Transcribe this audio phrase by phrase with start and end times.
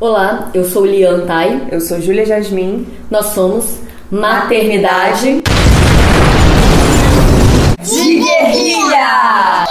[0.00, 1.66] Olá, eu sou Lian Tai.
[1.72, 2.86] Eu sou Júlia Jasmin.
[3.10, 5.42] Nós somos Maternidade
[7.82, 9.66] de Guerrilha!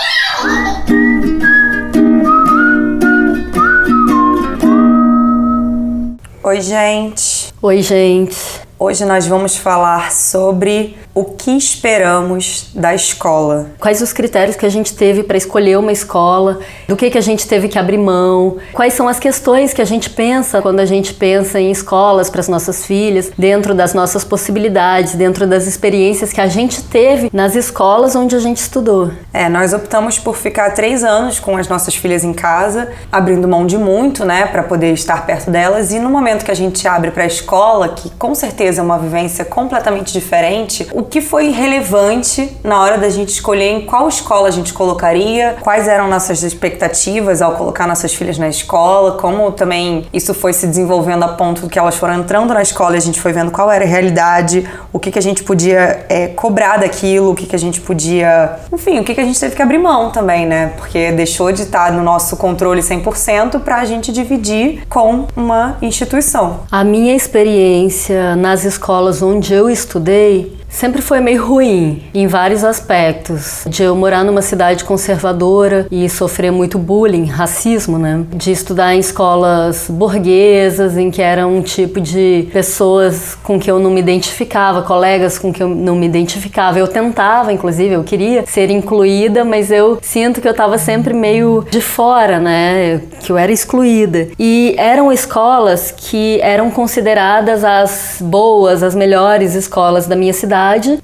[6.44, 7.54] Oi, gente.
[7.62, 8.38] Oi, gente.
[8.78, 13.72] Hoje nós vamos falar sobre o que esperamos da escola.
[13.80, 16.60] Quais os critérios que a gente teve para escolher uma escola?
[16.88, 18.58] Do que, que a gente teve que abrir mão?
[18.72, 22.40] Quais são as questões que a gente pensa quando a gente pensa em escolas para
[22.40, 27.56] as nossas filhas, dentro das nossas possibilidades, dentro das experiências que a gente teve nas
[27.56, 29.10] escolas onde a gente estudou?
[29.34, 33.66] É, nós optamos por ficar três anos com as nossas filhas em casa, abrindo mão
[33.66, 35.92] de muito, né, para poder estar perto delas.
[35.92, 39.00] E no momento que a gente abre para a escola, que com certeza é uma
[39.00, 44.48] vivência completamente diferente, o que foi relevante na hora da gente escolher em qual escola
[44.48, 50.06] a gente colocaria, quais eram nossas expectativas ao colocar nossas filhas na escola, como também
[50.14, 53.20] isso foi se desenvolvendo a ponto que elas foram entrando na escola e a gente
[53.20, 57.32] foi vendo qual era a realidade, o que, que a gente podia é, cobrar daquilo,
[57.32, 58.60] o que, que a gente podia.
[58.72, 60.74] Enfim, o que, que a gente teve que abrir mão também, né?
[60.78, 66.62] Porque deixou de estar no nosso controle 100% para a gente dividir com uma instituição.
[66.72, 73.64] A minha experiência nas escolas onde eu estudei sempre foi meio ruim em vários aspectos.
[73.68, 78.26] De eu morar numa cidade conservadora e sofrer muito bullying, racismo, né?
[78.34, 83.80] De estudar em escolas burguesas, em que era um tipo de pessoas com que eu
[83.80, 86.80] não me identificava, colegas com que eu não me identificava.
[86.80, 91.66] Eu tentava, inclusive, eu queria ser incluída, mas eu sinto que eu estava sempre meio
[91.70, 93.02] de fora, né?
[93.22, 94.28] Que eu era excluída.
[94.38, 100.57] E eram escolas que eram consideradas as boas, as melhores escolas da minha cidade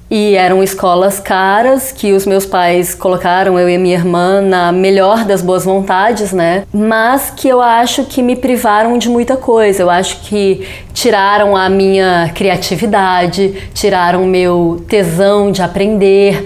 [0.09, 5.26] e eram escolas caras que os meus pais colocaram eu e minha irmã na melhor
[5.26, 6.64] das boas vontades, né?
[6.73, 9.84] Mas que eu acho que me privaram de muita coisa.
[9.84, 16.45] Eu acho que tiraram a minha criatividade, tiraram meu tesão de aprender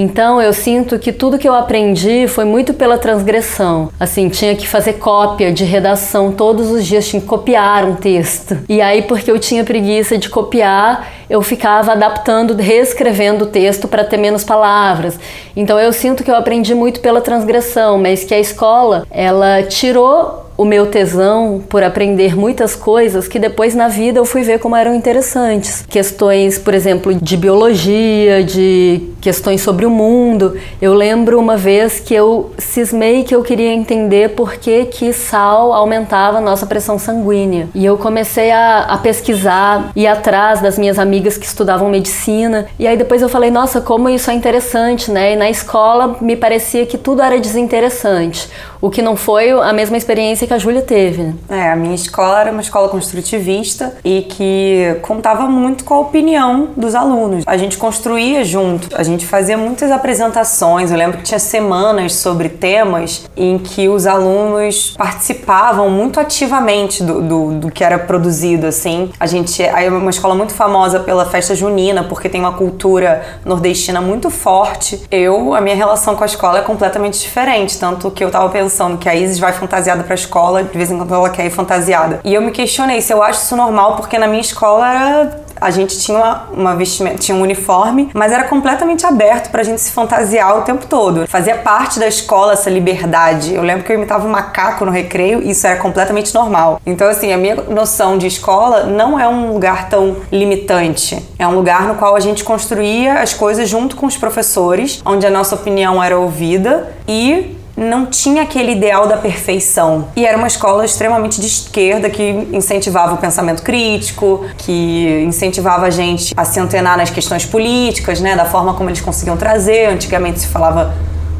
[0.00, 3.90] então eu sinto que tudo que eu aprendi foi muito pela transgressão.
[3.98, 8.58] Assim, tinha que fazer cópia de redação todos os dias, tinha que copiar um texto.
[8.68, 14.04] E aí, porque eu tinha preguiça de copiar, eu ficava adaptando, reescrevendo o texto para
[14.04, 15.18] ter menos palavras.
[15.56, 20.48] Então eu sinto que eu aprendi muito pela transgressão, mas que a escola, ela tirou
[20.58, 24.74] o meu tesão por aprender muitas coisas que depois na vida eu fui ver como
[24.74, 25.86] eram interessantes.
[25.88, 30.58] Questões, por exemplo, de biologia, de questões sobre o mundo.
[30.82, 35.72] Eu lembro uma vez que eu cismei que eu queria entender por que, que sal
[35.72, 37.68] aumentava a nossa pressão sanguínea.
[37.72, 42.66] E eu comecei a, a pesquisar, ir atrás das minhas amigas que estudavam medicina.
[42.78, 45.32] E aí depois eu falei, nossa, como isso é interessante, né?
[45.32, 48.48] E na escola me parecia que tudo era desinteressante.
[48.80, 51.34] O que não foi a mesma experiência que a Júlia teve.
[51.48, 56.68] É, a minha escola era uma escola construtivista e que contava muito com a opinião
[56.76, 57.42] dos alunos.
[57.44, 60.92] A gente construía junto, a gente fazia muitas apresentações.
[60.92, 67.20] Eu lembro que tinha semanas sobre temas em que os alunos participavam muito ativamente do,
[67.20, 69.10] do, do que era produzido, assim.
[69.18, 74.00] A gente é uma escola muito famosa pela festa junina, porque tem uma cultura nordestina
[74.00, 75.02] muito forte.
[75.10, 78.67] Eu, a minha relação com a escola é completamente diferente, tanto que eu tava pensando
[78.98, 82.20] que a Isis vai fantasiada pra escola, de vez em quando ela quer ir fantasiada.
[82.24, 85.70] E eu me questionei se eu acho isso normal, porque na minha escola era a
[85.70, 89.92] gente tinha uma, uma vestimenta, tinha um uniforme, mas era completamente aberto pra gente se
[89.92, 91.26] fantasiar o tempo todo.
[91.26, 93.54] Fazia parte da escola essa liberdade.
[93.54, 96.80] Eu lembro que eu imitava um macaco no recreio e isso era completamente normal.
[96.86, 101.22] Então, assim, a minha noção de escola não é um lugar tão limitante.
[101.38, 105.26] É um lugar no qual a gente construía as coisas junto com os professores, onde
[105.26, 110.08] a nossa opinião era ouvida e não tinha aquele ideal da perfeição.
[110.16, 115.90] E era uma escola extremamente de esquerda que incentivava o pensamento crítico, que incentivava a
[115.90, 119.86] gente a se antenar nas questões políticas, né, da forma como eles conseguiam trazer.
[119.90, 120.92] Antigamente se falava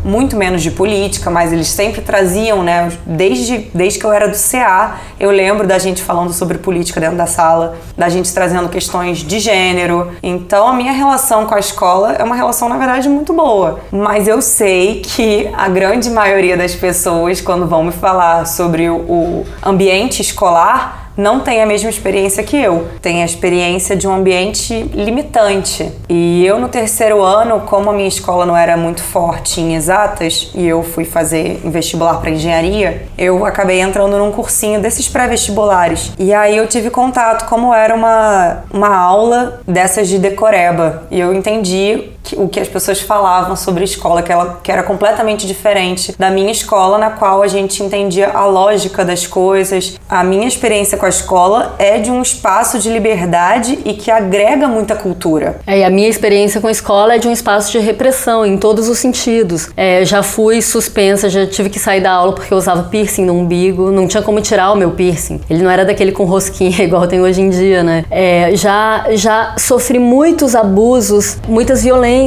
[0.04, 2.90] muito menos de política, mas eles sempre traziam, né?
[3.04, 7.16] Desde, desde que eu era do CA, eu lembro da gente falando sobre política dentro
[7.16, 10.12] da sala, da gente trazendo questões de gênero.
[10.22, 13.80] Então a minha relação com a escola é uma relação, na verdade, muito boa.
[13.90, 19.44] Mas eu sei que a grande maioria das pessoas, quando vão me falar sobre o,
[19.62, 22.86] ambiente escolar, não tem a mesma experiência que eu.
[23.02, 25.90] Tem a experiência de um ambiente limitante.
[26.08, 30.52] E eu no terceiro ano, como a minha escola não era muito forte em exatas
[30.54, 36.12] e eu fui fazer vestibular para engenharia, eu acabei entrando num cursinho desses pré-vestibulares.
[36.18, 41.02] E aí eu tive contato como era uma uma aula dessas de decoreba.
[41.10, 45.46] E eu entendi o que as pessoas falavam sobre escola, que, ela, que era completamente
[45.46, 49.98] diferente da minha escola, na qual a gente entendia a lógica das coisas.
[50.08, 54.66] A minha experiência com a escola é de um espaço de liberdade e que agrega
[54.66, 55.60] muita cultura.
[55.66, 58.56] É, e a minha experiência com a escola é de um espaço de repressão em
[58.56, 59.70] todos os sentidos.
[59.76, 63.34] É, já fui suspensa, já tive que sair da aula porque eu usava piercing no
[63.34, 65.40] umbigo, não tinha como tirar o meu piercing.
[65.48, 68.04] Ele não era daquele com rosquinha igual tem hoje em dia, né?
[68.10, 72.17] É, já, já sofri muitos abusos, muitas violências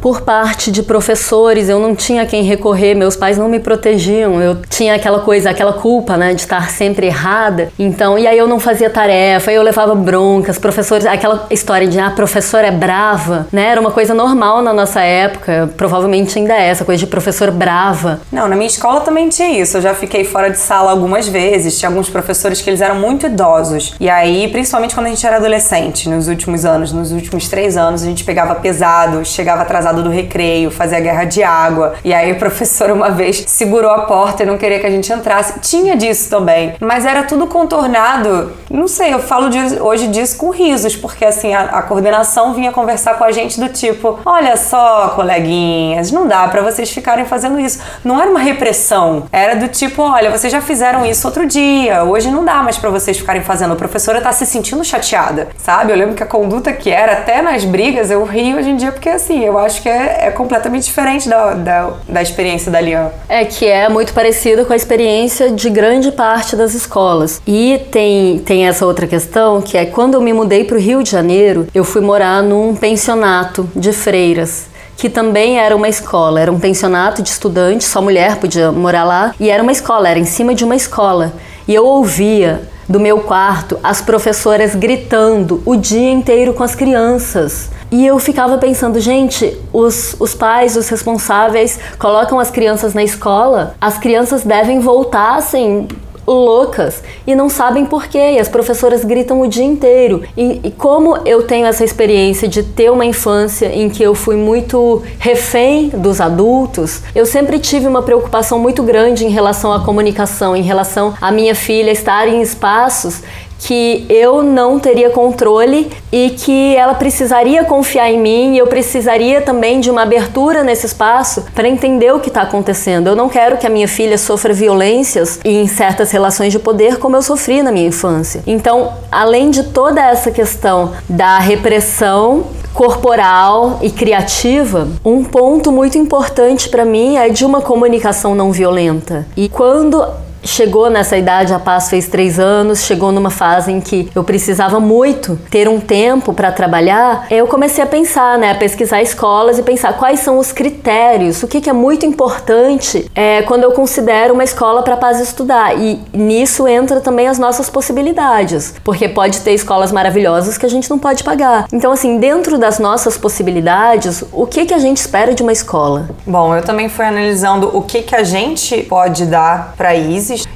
[0.00, 1.68] por parte de professores.
[1.68, 4.40] Eu não tinha quem recorrer, meus pais não me protegiam.
[4.40, 7.70] Eu tinha aquela coisa, aquela culpa, né, de estar sempre errada.
[7.78, 12.10] Então, e aí eu não fazia tarefa, eu levava broncas, professores, aquela história de ah,
[12.10, 13.66] professora é brava, né?
[13.70, 18.20] Era uma coisa normal na nossa época, provavelmente ainda é essa coisa de professor brava.
[18.32, 19.76] Não, na minha escola também tinha isso.
[19.76, 21.78] Eu já fiquei fora de sala algumas vezes.
[21.78, 23.94] Tinha alguns professores que eles eram muito idosos.
[24.00, 28.02] E aí, principalmente quando a gente era adolescente, nos últimos anos, nos últimos três anos,
[28.02, 31.94] a gente pegava pesado, chegava atrasado do recreio, fazia guerra de água.
[32.04, 35.12] E aí o professor uma vez segurou a porta e não queria que a gente
[35.12, 35.58] entrasse.
[35.60, 36.74] Tinha disso também.
[36.80, 38.52] Mas era tudo contornado.
[38.70, 42.72] Não sei, eu falo de, hoje disso com risos, porque assim, a, a coordenação vinha
[42.72, 47.58] conversar com a gente do tipo: olha só, coleguinhas, não dá para vocês ficarem fazendo
[47.58, 47.80] isso.
[48.04, 52.30] Não era uma repressão, era do tipo: olha, vocês já fizeram isso outro dia, hoje
[52.30, 53.72] não dá mais para vocês ficarem fazendo.
[53.72, 55.92] A professora tá se sentindo chateada, sabe?
[55.92, 58.92] Eu lembro que a conduta que era, até nas brigas, eu rio hoje em dia,
[58.92, 63.10] porque assim, eu acho que é, é completamente diferente da, da, da experiência da Lian.
[63.28, 67.40] É que é muito parecida com a experiência de grande parte das escolas.
[67.46, 71.02] E tem, tem essa outra questão que é quando eu me mudei para o Rio
[71.02, 74.66] de Janeiro, eu fui morar num pensionato de freiras
[74.96, 79.34] que também era uma escola, era um pensionato de estudantes, só mulher podia morar lá,
[79.40, 81.32] e era uma escola, era em cima de uma escola.
[81.66, 87.70] E eu ouvia do meu quarto as professoras gritando o dia inteiro com as crianças.
[87.90, 93.74] E eu ficava pensando, gente, os, os pais, os responsáveis colocam as crianças na escola,
[93.80, 95.86] as crianças devem voltar assim
[96.26, 98.32] loucas e não sabem porquê.
[98.32, 100.22] E as professoras gritam o dia inteiro.
[100.36, 104.36] E, e, como eu tenho essa experiência de ter uma infância em que eu fui
[104.36, 110.56] muito refém dos adultos, eu sempre tive uma preocupação muito grande em relação à comunicação,
[110.56, 113.22] em relação à minha filha estar em espaços
[113.58, 119.40] que eu não teria controle e que ela precisaria confiar em mim e eu precisaria
[119.40, 123.08] também de uma abertura nesse espaço para entender o que está acontecendo.
[123.08, 127.16] Eu não quero que a minha filha sofra violências em certas relações de poder como
[127.16, 128.42] eu sofri na minha infância.
[128.46, 136.68] Então, além de toda essa questão da repressão corporal e criativa, um ponto muito importante
[136.68, 139.26] para mim é de uma comunicação não violenta.
[139.36, 140.04] E quando
[140.44, 144.78] chegou nessa idade, a Paz fez três anos, chegou numa fase em que eu precisava
[144.78, 149.62] muito ter um tempo para trabalhar, eu comecei a pensar, né, a pesquisar escolas e
[149.62, 154.34] pensar quais são os critérios, o que, que é muito importante é, quando eu considero
[154.34, 155.78] uma escola para Paz estudar.
[155.78, 160.88] E nisso entra também as nossas possibilidades, porque pode ter escolas maravilhosas que a gente
[160.90, 161.66] não pode pagar.
[161.72, 166.08] Então, assim, dentro das nossas possibilidades, o que, que a gente espera de uma escola?
[166.26, 169.94] Bom, eu também fui analisando o que, que a gente pode dar para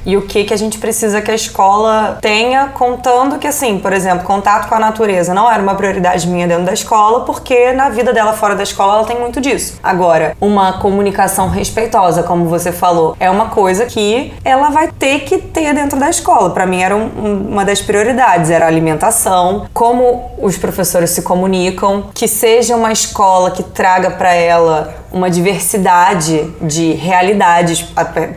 [0.05, 3.93] E o que que a gente precisa que a escola tenha, contando que assim, por
[3.93, 7.89] exemplo, contato com a natureza não era uma prioridade minha dentro da escola, porque na
[7.89, 9.79] vida dela fora da escola ela tem muito disso.
[9.83, 15.37] Agora, uma comunicação respeitosa, como você falou, é uma coisa que ela vai ter que
[15.37, 16.49] ter dentro da escola.
[16.49, 22.05] Para mim era um, uma das prioridades, era a alimentação, como os professores se comunicam,
[22.13, 27.85] que seja uma escola que traga para ela uma diversidade de realidades,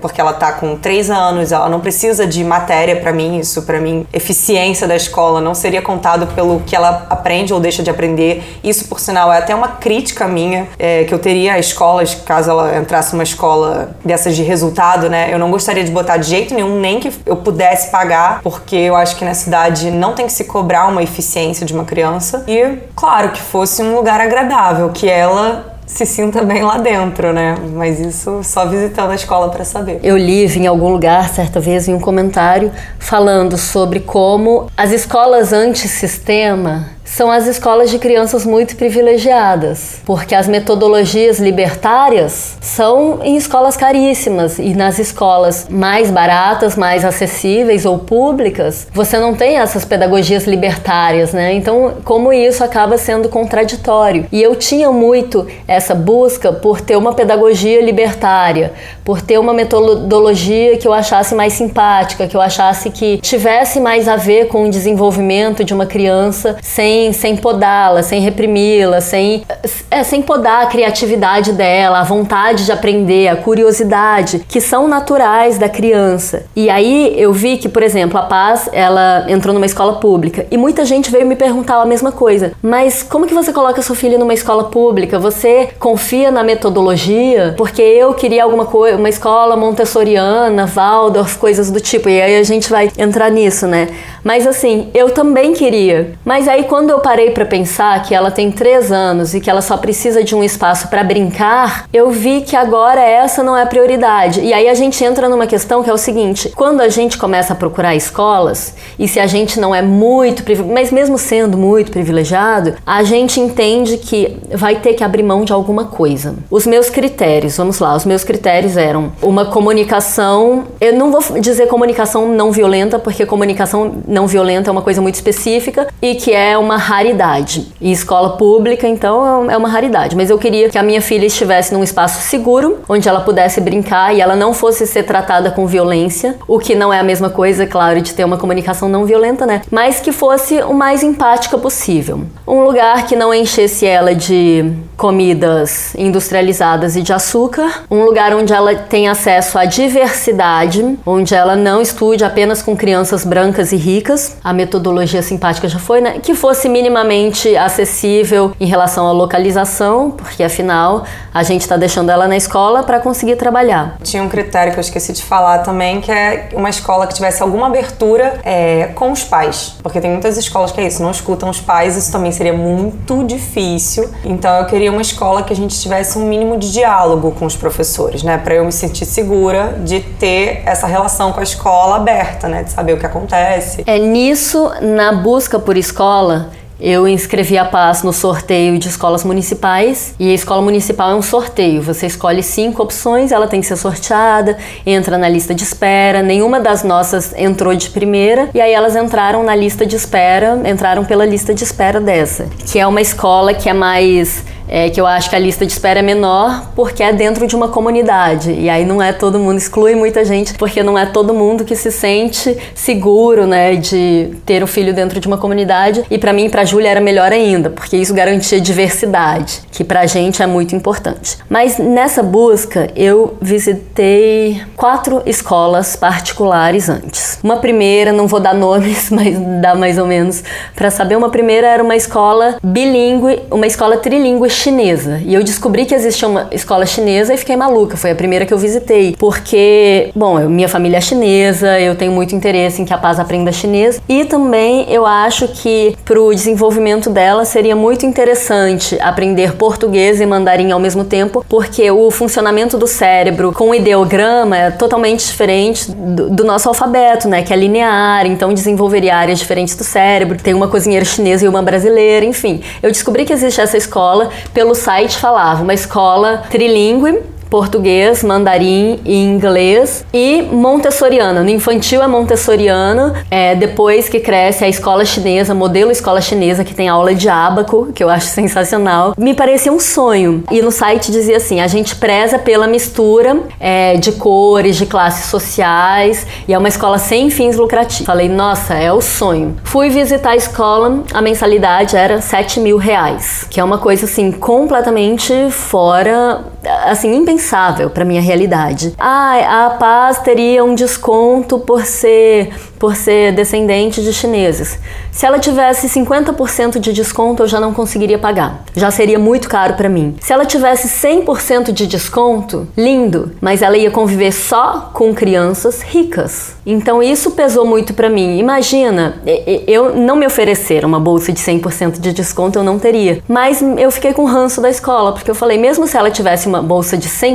[0.00, 3.80] porque ela tá com três anos, ela não precisa de matéria para mim, isso para
[3.80, 8.58] mim, eficiência da escola não seria contado pelo que ela aprende ou deixa de aprender.
[8.62, 12.50] Isso, por sinal, é até uma crítica minha é, que eu teria a escolas, caso
[12.50, 15.28] ela entrasse numa escola dessas de resultado, né?
[15.32, 18.96] Eu não gostaria de botar de jeito nenhum, nem que eu pudesse pagar, porque eu
[18.96, 22.44] acho que na cidade não tem que se cobrar uma eficiência de uma criança.
[22.48, 27.56] E, claro, que fosse um lugar agradável, que ela se sinta bem lá dentro, né?
[27.74, 30.00] Mas isso só visitando a escola para saber.
[30.02, 35.52] Eu li em algum lugar, certa vez, em um comentário, falando sobre como as escolas
[35.52, 43.76] antissistema são as escolas de crianças muito privilegiadas, porque as metodologias libertárias são em escolas
[43.76, 50.44] caríssimas e nas escolas mais baratas, mais acessíveis ou públicas, você não tem essas pedagogias
[50.44, 51.52] libertárias, né?
[51.52, 54.26] Então, como isso acaba sendo contraditório.
[54.32, 58.72] E eu tinha muito essa busca por ter uma pedagogia libertária,
[59.04, 64.08] por ter uma metodologia que eu achasse mais simpática, que eu achasse que tivesse mais
[64.08, 69.44] a ver com o desenvolvimento de uma criança sem sem, podá-la, sem reprimi-la, sem,
[69.90, 75.56] é, sem podar a criatividade dela, a vontade de aprender, a curiosidade, que são naturais
[75.56, 76.44] da criança.
[76.54, 80.58] E aí eu vi que, por exemplo, a Paz, ela entrou numa escola pública e
[80.58, 82.52] muita gente veio me perguntar a mesma coisa.
[82.62, 85.18] Mas como que você coloca sua filha numa escola pública?
[85.18, 87.54] Você confia na metodologia?
[87.56, 92.08] Porque eu queria alguma coisa, uma escola montessoriana, Waldorf, coisas do tipo.
[92.08, 93.88] E aí a gente vai entrar nisso, né?
[94.22, 96.12] Mas assim, eu também queria.
[96.24, 99.62] Mas aí quando eu parei para pensar que ela tem três anos e que ela
[99.62, 103.66] só precisa de um espaço para brincar, eu vi que agora essa não é a
[103.66, 104.40] prioridade.
[104.40, 107.52] E aí a gente entra numa questão que é o seguinte: quando a gente começa
[107.54, 112.74] a procurar escolas, e se a gente não é muito, mas mesmo sendo muito privilegiado,
[112.86, 116.34] a gente entende que vai ter que abrir mão de alguma coisa.
[116.50, 121.68] Os meus critérios, vamos lá, os meus critérios eram uma comunicação, eu não vou dizer
[121.68, 126.58] comunicação não violenta, porque comunicação não violenta é uma coisa muito específica e que é
[126.58, 127.72] uma raridade.
[127.80, 130.16] Em escola pública, então, é uma raridade.
[130.16, 134.14] Mas eu queria que a minha filha estivesse num espaço seguro, onde ela pudesse brincar
[134.14, 137.66] e ela não fosse ser tratada com violência, o que não é a mesma coisa,
[137.66, 139.62] claro, de ter uma comunicação não violenta, né?
[139.70, 142.22] Mas que fosse o mais empática possível.
[142.46, 148.52] Um lugar que não enchesse ela de comidas industrializadas e de açúcar, um lugar onde
[148.52, 154.36] ela tem acesso à diversidade, onde ela não estude apenas com crianças brancas e ricas,
[154.42, 156.18] a metodologia simpática já foi, né?
[156.22, 162.26] Que fosse minimamente acessível em relação à localização, porque afinal a gente está deixando ela
[162.26, 163.96] na escola para conseguir trabalhar.
[164.02, 167.42] Tinha um critério que eu esqueci de falar também, que é uma escola que tivesse
[167.42, 171.48] alguma abertura é, com os pais, porque tem muitas escolas que é isso, não escutam
[171.48, 174.10] os pais, isso também seria muito difícil.
[174.24, 177.56] Então eu queria uma escola que a gente tivesse um mínimo de diálogo com os
[177.56, 182.48] professores, né, para eu me sentir segura de ter essa relação com a escola aberta,
[182.48, 183.82] né, de saber o que acontece.
[183.86, 186.50] É nisso, na busca por escola,
[186.82, 191.22] eu inscrevi a Paz no sorteio de escolas municipais e a escola municipal é um
[191.22, 191.80] sorteio.
[191.80, 196.24] Você escolhe cinco opções, ela tem que ser sorteada, entra na lista de espera.
[196.24, 201.04] Nenhuma das nossas entrou de primeira e aí elas entraram na lista de espera, entraram
[201.04, 205.06] pela lista de espera dessa, que é uma escola que é mais é, que eu
[205.06, 208.52] acho que a lista de espera é menor porque é dentro de uma comunidade.
[208.52, 211.76] E aí não é todo mundo, exclui muita gente, porque não é todo mundo que
[211.76, 216.02] se sente seguro, né, de ter o filho dentro de uma comunidade.
[216.10, 220.42] E para mim, para Júlia era melhor ainda, porque isso garantia diversidade, que pra gente
[220.42, 221.36] é muito importante.
[221.50, 227.38] Mas nessa busca, eu visitei quatro escolas particulares antes.
[227.44, 230.42] Uma primeira, não vou dar nomes, mas dá mais ou menos
[230.74, 231.14] para saber.
[231.14, 235.20] Uma primeira era uma escola bilíngue, uma escola trilingue chinesa.
[235.24, 237.96] E eu descobri que existia uma escola chinesa e fiquei maluca.
[237.96, 239.16] Foi a primeira que eu visitei.
[239.18, 243.50] Porque, bom, minha família é chinesa, eu tenho muito interesse em que a Paz aprenda
[243.50, 244.00] chinês.
[244.08, 250.70] E também eu acho que pro desenvolvimento dela seria muito interessante aprender português e mandarim
[250.70, 256.30] ao mesmo tempo, porque o funcionamento do cérebro com o ideograma é totalmente diferente do,
[256.30, 257.42] do nosso alfabeto, né?
[257.42, 260.38] Que é linear, então desenvolveria áreas diferentes do cérebro.
[260.38, 262.60] Tem uma cozinheira chinesa e uma brasileira, enfim.
[262.82, 267.22] Eu descobri que existe essa escola pelo site falava uma escola trilingue
[267.52, 271.42] português, mandarim e inglês e montessoriana.
[271.42, 276.74] No infantil é montessoriano, é, depois que cresce a escola chinesa, modelo escola chinesa, que
[276.74, 279.12] tem aula de ábaco, que eu acho sensacional.
[279.18, 280.42] Me parecia um sonho.
[280.50, 285.26] E no site dizia assim: a gente preza pela mistura é, de cores, de classes
[285.26, 288.06] sociais, e é uma escola sem fins lucrativos.
[288.06, 289.58] Falei, nossa, é o sonho.
[289.62, 294.32] Fui visitar a escola, a mensalidade era 7 mil reais, que é uma coisa assim
[294.32, 296.44] completamente fora,
[296.86, 298.94] assim, impensável impensável para minha realidade.
[298.98, 304.76] Ah, a Paz teria um desconto por ser por ser descendente de chineses.
[305.12, 308.64] Se ela tivesse 50% de desconto, eu já não conseguiria pagar.
[308.74, 310.16] Já seria muito caro para mim.
[310.20, 316.56] Se ela tivesse 100% de desconto, lindo, mas ela ia conviver só com crianças ricas.
[316.66, 318.36] Então isso pesou muito para mim.
[318.38, 319.22] Imagina,
[319.68, 323.22] eu não me ofereceram uma bolsa de 100% de desconto, eu não teria.
[323.28, 326.60] Mas eu fiquei com ranço da escola, porque eu falei, mesmo se ela tivesse uma
[326.60, 327.31] bolsa de 100%,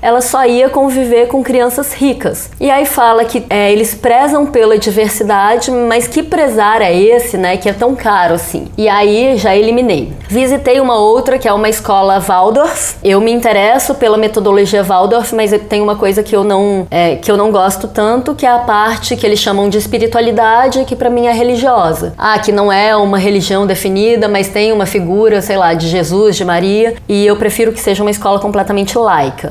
[0.00, 2.50] ela só ia conviver com crianças ricas.
[2.60, 7.56] E aí fala que é, eles prezam pela diversidade, mas que prezar é esse, né,
[7.56, 8.68] que é tão caro assim.
[8.76, 10.12] E aí já eliminei.
[10.28, 12.96] Visitei uma outra que é uma escola Waldorf.
[13.02, 17.30] Eu me interesso pela metodologia Waldorf, mas tem uma coisa que eu não é, que
[17.30, 21.10] eu não gosto tanto, que é a parte que eles chamam de espiritualidade, que para
[21.10, 22.14] mim é religiosa.
[22.16, 26.36] Ah, que não é uma religião definida, mas tem uma figura, sei lá, de Jesus,
[26.36, 28.98] de Maria, e eu prefiro que seja uma escola completamente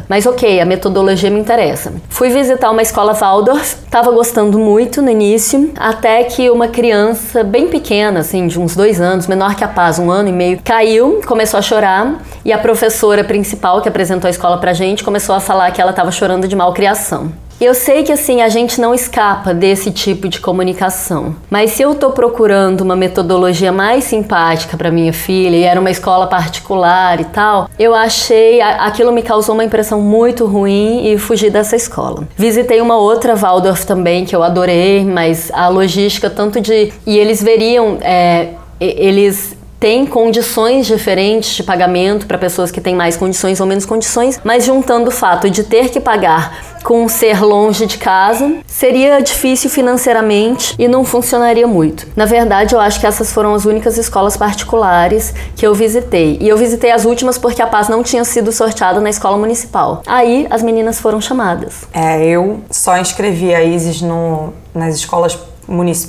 [0.07, 1.93] Mas ok, a metodologia me interessa.
[2.09, 7.67] Fui visitar uma escola Waldorf, estava gostando muito no início, até que uma criança bem
[7.67, 11.21] pequena, assim, de uns dois anos, menor que a Paz, um ano e meio, caiu,
[11.25, 15.39] começou a chorar e a professora principal que apresentou a escola pra gente começou a
[15.39, 17.31] falar que ela estava chorando de malcriação.
[17.61, 21.93] Eu sei que assim a gente não escapa desse tipo de comunicação, mas se eu
[21.93, 27.25] tô procurando uma metodologia mais simpática para minha filha e era uma escola particular e
[27.25, 32.27] tal, eu achei aquilo me causou uma impressão muito ruim e fugi dessa escola.
[32.35, 37.43] Visitei uma outra Waldorf também que eu adorei, mas a logística tanto de e eles
[37.43, 43.65] veriam é, eles tem condições diferentes de pagamento para pessoas que têm mais condições ou
[43.65, 48.57] menos condições, mas juntando o fato de ter que pagar com ser longe de casa,
[48.65, 52.07] seria difícil financeiramente e não funcionaria muito.
[52.15, 56.38] Na verdade, eu acho que essas foram as únicas escolas particulares que eu visitei.
[56.41, 60.01] E eu visitei as últimas porque a Paz não tinha sido sorteada na escola municipal.
[60.05, 61.83] Aí as meninas foram chamadas.
[61.93, 65.38] É, eu só inscrevi a Isis no, nas escolas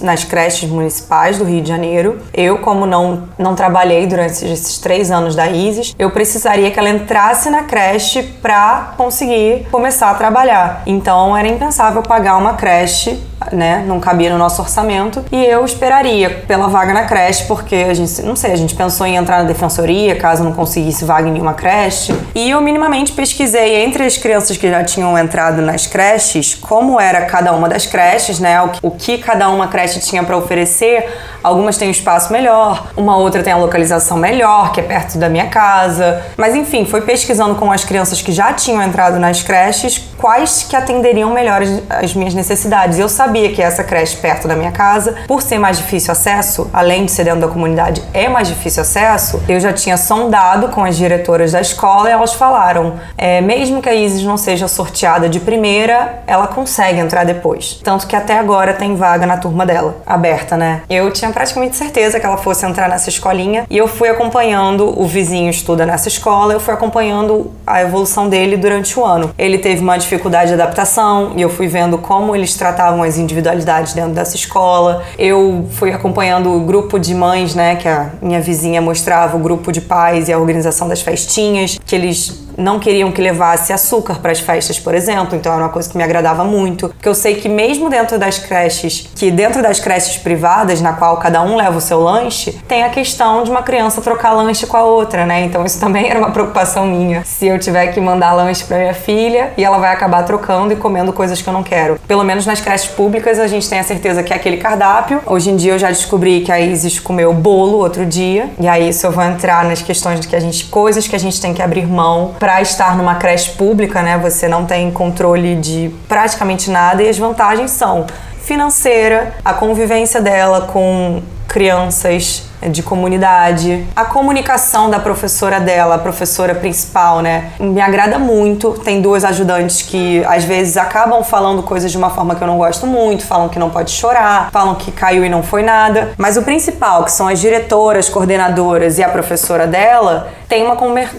[0.02, 2.18] nas creches municipais do Rio de Janeiro.
[2.34, 6.90] Eu, como não, não trabalhei durante esses três anos da ISIS, eu precisaria que ela
[6.90, 10.82] entrasse na creche para conseguir começar a trabalhar.
[10.86, 13.18] Então era impensável pagar uma creche
[13.50, 17.94] né, não cabia no nosso orçamento e eu esperaria pela vaga na creche porque a
[17.94, 21.32] gente, não sei, a gente pensou em entrar na defensoria caso não conseguisse vaga em
[21.32, 26.54] nenhuma creche e eu minimamente pesquisei entre as crianças que já tinham entrado nas creches
[26.54, 30.22] como era cada uma das creches, né, o que, o que cada uma creche tinha
[30.22, 31.08] para oferecer.
[31.42, 35.28] Algumas têm um espaço melhor, uma outra tem a localização melhor, que é perto da
[35.28, 36.22] minha casa.
[36.36, 40.76] Mas enfim, foi pesquisando com as crianças que já tinham entrado nas creches quais que
[40.76, 42.96] atenderiam melhor as minhas necessidades.
[42.96, 47.04] Eu sabia que essa creche perto da minha casa, por ser mais difícil acesso, além
[47.04, 50.96] de ser dentro da comunidade, é mais difícil acesso, eu já tinha sondado com as
[50.96, 55.40] diretoras da escola e elas falaram: é, mesmo que a Isis não seja sorteada de
[55.40, 57.80] primeira, ela consegue entrar depois.
[57.82, 60.82] Tanto que até agora tem vaga na turma dela, aberta, né?
[60.88, 65.06] Eu tinha praticamente certeza que ela fosse entrar nessa escolinha e eu fui acompanhando, o
[65.06, 69.30] vizinho estuda nessa escola, eu fui acompanhando a evolução dele durante o ano.
[69.38, 73.94] Ele teve uma dificuldade de adaptação e eu fui vendo como eles tratavam as individualidades
[73.94, 75.02] dentro dessa escola.
[75.18, 79.72] Eu fui acompanhando o grupo de mães, né, que a minha vizinha mostrava, o grupo
[79.72, 84.32] de pais e a organização das festinhas, que eles não queriam que levasse açúcar para
[84.32, 87.34] as festas, por exemplo, então era uma coisa que me agradava muito, porque eu sei
[87.34, 91.76] que mesmo dentro das creches, que dentro das creches privadas, na qual cada um leva
[91.76, 95.44] o seu lanche, tem a questão de uma criança trocar lanche com a outra, né?
[95.44, 97.24] Então isso também era uma preocupação minha.
[97.24, 100.76] Se eu tiver que mandar lanche para minha filha e ela vai acabar trocando e
[100.76, 101.98] comendo coisas que eu não quero.
[102.06, 105.20] Pelo menos nas creches públicas a gente tem a certeza que é aquele cardápio.
[105.26, 108.88] Hoje em dia eu já descobri que a Isis comeu bolo outro dia, e aí
[108.88, 111.52] isso eu vou entrar nas questões de que a gente coisas que a gente tem
[111.52, 116.72] que abrir mão para estar numa creche pública, né, você não tem controle de praticamente
[116.72, 118.04] nada e as vantagens são
[118.42, 123.86] financeira, a convivência dela com crianças de comunidade.
[123.94, 128.72] A comunicação da professora dela, a professora principal, né, me agrada muito.
[128.84, 132.58] Tem duas ajudantes que às vezes acabam falando coisas de uma forma que eu não
[132.58, 136.12] gosto muito, falam que não pode chorar, falam que caiu e não foi nada.
[136.16, 140.76] Mas o principal, que são as diretoras, coordenadoras e a professora dela, tem uma,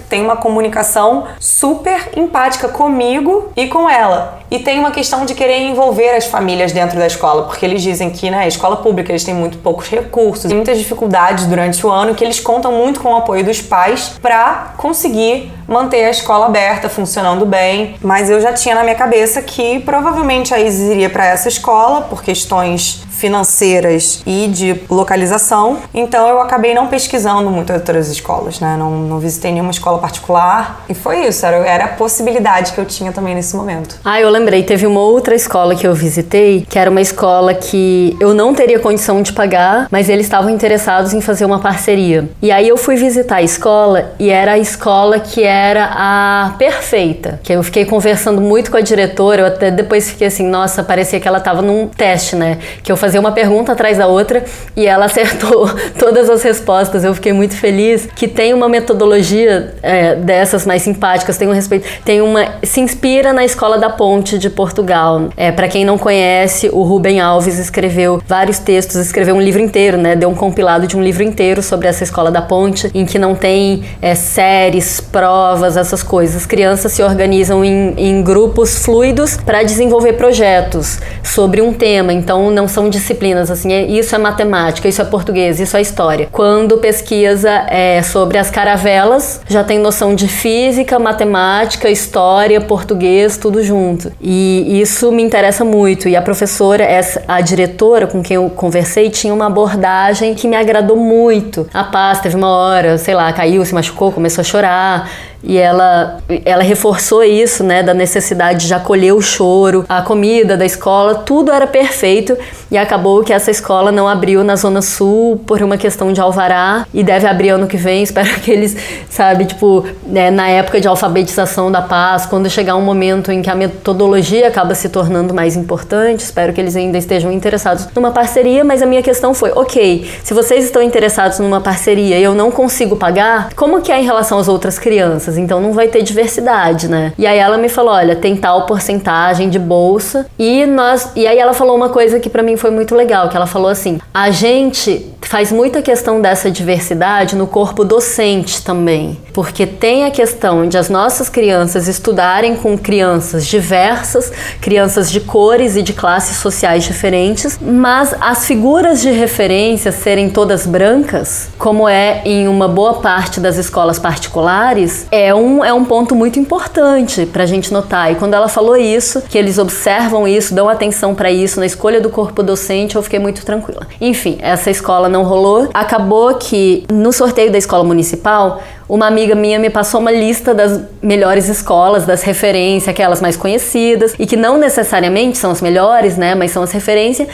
[0.10, 4.40] tem uma comunicação super empática comigo e com ela.
[4.52, 8.12] E tem uma questão de querer envolver as famílias dentro da escola, porque eles dizem
[8.12, 10.13] que na né, escola pública eles têm muito poucos recursos,
[10.52, 14.14] e muitas dificuldades durante o ano, que eles contam muito com o apoio dos pais
[14.22, 17.96] para conseguir manter a escola aberta, funcionando bem.
[18.02, 22.02] Mas eu já tinha na minha cabeça que provavelmente a Isis iria para essa escola
[22.02, 25.78] por questões financeiras e de localização.
[25.94, 28.76] Então eu acabei não pesquisando muito outras escolas, né?
[28.78, 30.84] Não, não visitei nenhuma escola particular.
[30.90, 33.98] E foi isso, era, era a possibilidade que eu tinha também nesse momento.
[34.04, 38.18] Ah, eu lembrei, teve uma outra escola que eu visitei, que era uma escola que
[38.20, 42.30] eu não teria condição de pagar, mas eles estavam interessados em fazer uma parceria.
[42.42, 47.40] E aí eu fui visitar a escola e era a escola que era a perfeita.
[47.42, 51.22] Que eu fiquei conversando muito com a diretora, eu até depois fiquei assim, nossa, parecia
[51.22, 52.58] que ela estava num teste, né?
[52.84, 54.44] Que eu fazia fazer uma pergunta atrás da outra
[54.76, 57.04] e ela acertou todas as respostas.
[57.04, 61.88] Eu fiquei muito feliz que tem uma metodologia é, dessas mais simpáticas, tem um respeito,
[62.04, 65.30] tem uma se inspira na Escola da Ponte de Portugal.
[65.38, 69.98] É, para quem não conhece, o Rubem Alves escreveu vários textos, escreveu um livro inteiro,
[69.98, 70.16] né?
[70.16, 73.36] Deu um compilado de um livro inteiro sobre essa Escola da Ponte, em que não
[73.36, 76.38] tem é, séries, provas, essas coisas.
[76.38, 82.12] As crianças se organizam em, em grupos fluidos para desenvolver projetos sobre um tema.
[82.12, 86.30] Então não são disciplinas assim, é, isso é matemática, isso é português, isso é história.
[86.32, 93.62] Quando pesquisa é, sobre as caravelas, já tem noção de física, matemática, história, português, tudo
[93.64, 94.12] junto.
[94.22, 96.08] E isso me interessa muito.
[96.08, 100.56] E a professora, essa, a diretora com quem eu conversei, tinha uma abordagem que me
[100.56, 101.68] agradou muito.
[101.74, 105.10] A paz teve uma hora, sei lá, caiu, se machucou, começou a chorar
[105.44, 110.66] e ela, ela reforçou isso, né, da necessidade de acolher o choro, a comida da
[110.66, 112.38] escola, tudo era perfeito
[112.72, 116.88] e acabou que essa escola não abriu na Zona Sul por uma questão de alvará
[116.94, 118.02] e deve abrir ano que vem.
[118.14, 118.76] Espero que eles,
[119.10, 123.50] sabe, tipo, né, na época de alfabetização da paz, quando chegar um momento em que
[123.50, 128.64] a metodologia acaba se tornando mais importante, espero que eles ainda estejam interessados numa parceria,
[128.64, 132.50] mas a minha questão foi, ok, se vocês estão interessados numa parceria e eu não
[132.50, 135.33] consigo pagar, como que é em relação às outras crianças?
[135.34, 137.14] Crianças, então não vai ter diversidade, né?
[137.18, 141.38] E aí ela me falou, olha, tem tal porcentagem de bolsa e nós e aí
[141.38, 144.30] ela falou uma coisa que para mim foi muito legal, que ela falou assim: "A
[144.32, 150.78] gente faz muita questão dessa diversidade no corpo docente também, porque tem a questão de
[150.78, 157.60] as nossas crianças estudarem com crianças diversas, crianças de cores e de classes sociais diferentes,
[157.62, 163.58] mas as figuras de referência serem todas brancas, como é em uma boa parte das
[163.58, 168.12] escolas particulares, é um, é um ponto muito importante para a gente notar.
[168.12, 172.02] E quando ela falou isso, que eles observam isso, dão atenção para isso na escolha
[172.02, 173.86] do corpo docente, eu fiquei muito tranquila.
[174.02, 175.70] Enfim, essa escola não rolou.
[175.72, 178.60] Acabou que no sorteio da escola municipal,
[178.90, 184.16] uma amiga minha me passou uma lista das melhores escolas, das referências, aquelas mais conhecidas,
[184.18, 187.28] e que não necessariamente são as melhores, né, mas são as referências.